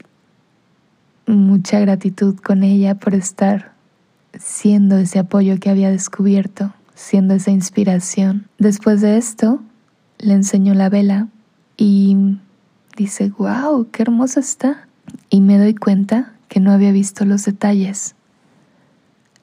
mucha 1.27 1.79
gratitud 1.79 2.35
con 2.39 2.63
ella 2.63 2.95
por 2.95 3.13
estar 3.13 3.73
siendo 4.33 4.97
ese 4.97 5.19
apoyo 5.19 5.59
que 5.59 5.69
había 5.69 5.91
descubierto, 5.91 6.73
siendo 6.95 7.35
esa 7.35 7.51
inspiración. 7.51 8.47
Después 8.57 9.01
de 9.01 9.17
esto, 9.17 9.61
le 10.17 10.33
enseñó 10.33 10.73
la 10.73 10.89
vela 10.89 11.27
y 11.77 12.37
dice, 12.97 13.31
wow, 13.37 13.87
qué 13.91 14.01
hermosa 14.01 14.39
está. 14.39 14.87
Y 15.29 15.41
me 15.41 15.59
doy 15.59 15.75
cuenta 15.75 16.33
que 16.47 16.59
no 16.59 16.71
había 16.71 16.91
visto 16.91 17.25
los 17.25 17.45
detalles. 17.45 18.15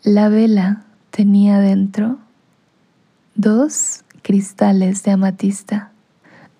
La 0.03 0.29
vela 0.29 0.85
tenía 1.11 1.61
dentro 1.61 2.19
dos 3.35 4.05
cristales 4.23 5.03
de 5.03 5.13
amatista, 5.13 5.93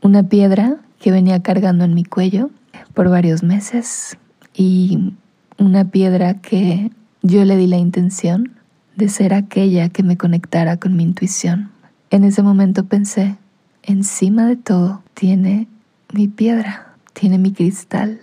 una 0.01 0.23
piedra 0.23 0.79
que 1.01 1.11
venía 1.11 1.43
cargando 1.43 1.85
en 1.85 1.95
mi 1.95 2.05
cuello 2.05 2.51
por 2.95 3.09
varios 3.09 3.43
meses 3.43 4.17
y 4.55 5.15
una 5.59 5.85
piedra 5.85 6.35
que 6.35 6.91
yo 7.23 7.45
le 7.45 7.57
di 7.57 7.67
la 7.67 7.79
intención 7.79 8.53
de 8.97 9.09
ser 9.09 9.35
aquella 9.35 9.89
que 9.89 10.03
me 10.03 10.17
conectara 10.17 10.77
con 10.79 10.97
mi 10.97 11.03
intuición. 11.03 11.73
En 12.11 12.25
ese 12.25 12.43
momento 12.43 12.85
pensé, 12.85 13.37
encima 13.83 14.47
de 14.47 14.57
todo 14.57 15.03
tiene 15.15 15.69
mi 16.13 16.29
piedra, 16.29 16.95
tiene 17.13 17.39
mi 17.39 17.53
cristal. 17.53 18.21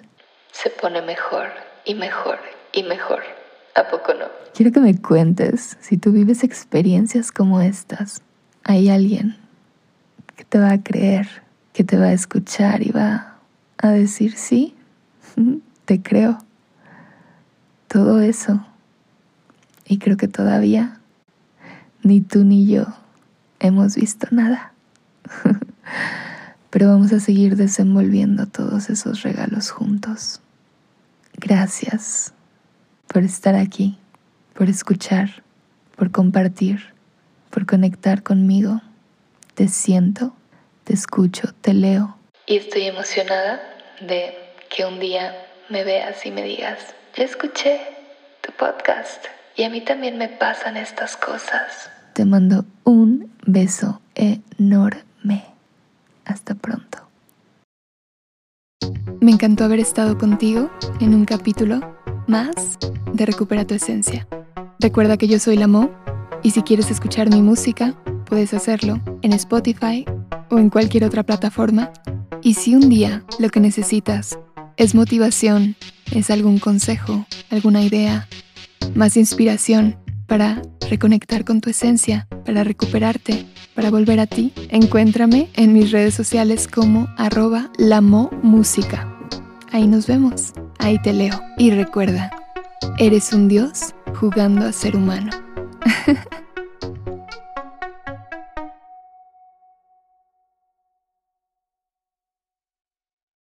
Se 0.51 0.69
pone 0.69 1.01
mejor 1.01 1.47
y 1.85 1.95
mejor 1.95 2.39
y 2.73 2.83
mejor. 2.83 3.21
¿A 3.75 3.87
poco 3.87 4.13
no? 4.13 4.25
Quiero 4.53 4.71
que 4.71 4.79
me 4.79 4.99
cuentes 4.99 5.77
si 5.79 5.97
tú 5.97 6.11
vives 6.11 6.43
experiencias 6.43 7.31
como 7.31 7.61
estas 7.61 8.21
hay 8.63 8.89
alguien 8.89 9.35
que 10.35 10.43
te 10.43 10.59
va 10.59 10.71
a 10.71 10.83
creer, 10.83 11.27
que 11.73 11.83
te 11.83 11.97
va 11.97 12.05
a 12.05 12.13
escuchar 12.13 12.85
y 12.85 12.91
va 12.91 13.37
a 13.77 13.89
decir, 13.89 14.37
sí, 14.37 14.75
te 15.85 16.01
creo. 16.01 16.37
Todo 17.87 18.21
eso. 18.21 18.63
Y 19.89 19.97
creo 19.97 20.15
que 20.15 20.29
todavía 20.29 21.01
ni 22.01 22.21
tú 22.21 22.45
ni 22.45 22.65
yo 22.65 22.85
hemos 23.59 23.95
visto 23.95 24.27
nada. 24.31 24.71
Pero 26.69 26.87
vamos 26.87 27.11
a 27.11 27.19
seguir 27.19 27.57
desenvolviendo 27.57 28.45
todos 28.45 28.89
esos 28.89 29.23
regalos 29.23 29.71
juntos. 29.71 30.39
Gracias 31.33 32.31
por 33.07 33.23
estar 33.23 33.55
aquí, 33.55 33.97
por 34.53 34.69
escuchar, 34.69 35.43
por 35.97 36.11
compartir 36.11 36.97
por 37.49 37.65
conectar 37.65 38.23
conmigo. 38.23 38.81
Te 39.55 39.67
siento, 39.67 40.33
te 40.83 40.93
escucho, 40.93 41.53
te 41.61 41.73
leo. 41.73 42.17
Y 42.45 42.57
estoy 42.57 42.83
emocionada 42.83 43.61
de 44.01 44.35
que 44.69 44.85
un 44.85 44.99
día 44.99 45.35
me 45.69 45.83
veas 45.83 46.25
y 46.25 46.31
me 46.31 46.43
digas, 46.43 46.79
yo 47.15 47.23
escuché 47.23 47.81
tu 48.41 48.51
podcast 48.53 49.25
y 49.55 49.63
a 49.63 49.69
mí 49.69 49.81
también 49.81 50.17
me 50.17 50.29
pasan 50.29 50.77
estas 50.77 51.17
cosas. 51.17 51.89
Te 52.13 52.25
mando 52.25 52.65
un 52.83 53.31
beso 53.45 54.01
enorme. 54.15 55.45
Hasta 56.25 56.55
pronto. 56.55 56.99
Me 59.19 59.31
encantó 59.31 59.63
haber 59.63 59.79
estado 59.79 60.17
contigo 60.17 60.69
en 60.99 61.13
un 61.13 61.25
capítulo 61.25 61.81
más 62.27 62.77
de 63.11 63.25
Recupera 63.25 63.65
tu 63.65 63.73
Esencia. 63.73 64.27
Recuerda 64.79 65.17
que 65.17 65.27
yo 65.27 65.39
soy 65.39 65.57
la 65.57 65.67
Mo 65.67 65.89
y 66.43 66.51
si 66.51 66.61
quieres 66.61 66.89
escuchar 66.91 67.29
mi 67.29 67.41
música, 67.41 67.95
puedes 68.25 68.53
hacerlo 68.53 69.01
en 69.21 69.33
Spotify 69.33 70.05
o 70.49 70.59
en 70.59 70.69
cualquier 70.69 71.03
otra 71.03 71.23
plataforma. 71.23 71.91
Y 72.41 72.53
si 72.53 72.75
un 72.75 72.89
día 72.89 73.23
lo 73.39 73.49
que 73.49 73.59
necesitas 73.59 74.39
es 74.77 74.95
motivación, 74.95 75.75
es 76.11 76.29
algún 76.29 76.59
consejo, 76.59 77.25
alguna 77.49 77.81
idea, 77.81 78.27
más 78.95 79.17
inspiración 79.17 79.97
para 80.27 80.61
reconectar 80.89 81.43
con 81.45 81.61
tu 81.61 81.69
esencia, 81.69 82.27
para 82.45 82.63
recuperarte, 82.63 83.45
para 83.75 83.89
volver 83.89 84.19
a 84.19 84.27
ti, 84.27 84.53
encuéntrame 84.69 85.49
en 85.55 85.73
mis 85.73 85.91
redes 85.91 86.13
sociales 86.13 86.67
como 86.67 87.07
arroba 87.17 87.71
música. 88.41 89.07
Ahí 89.71 89.87
nos 89.87 90.07
vemos, 90.07 90.53
ahí 90.79 90.99
te 91.01 91.13
leo. 91.13 91.39
Y 91.57 91.71
recuerda, 91.71 92.31
eres 92.97 93.33
un 93.33 93.47
dios 93.47 93.93
jugando 94.19 94.65
a 94.65 94.71
ser 94.71 94.95
humano. 94.95 95.31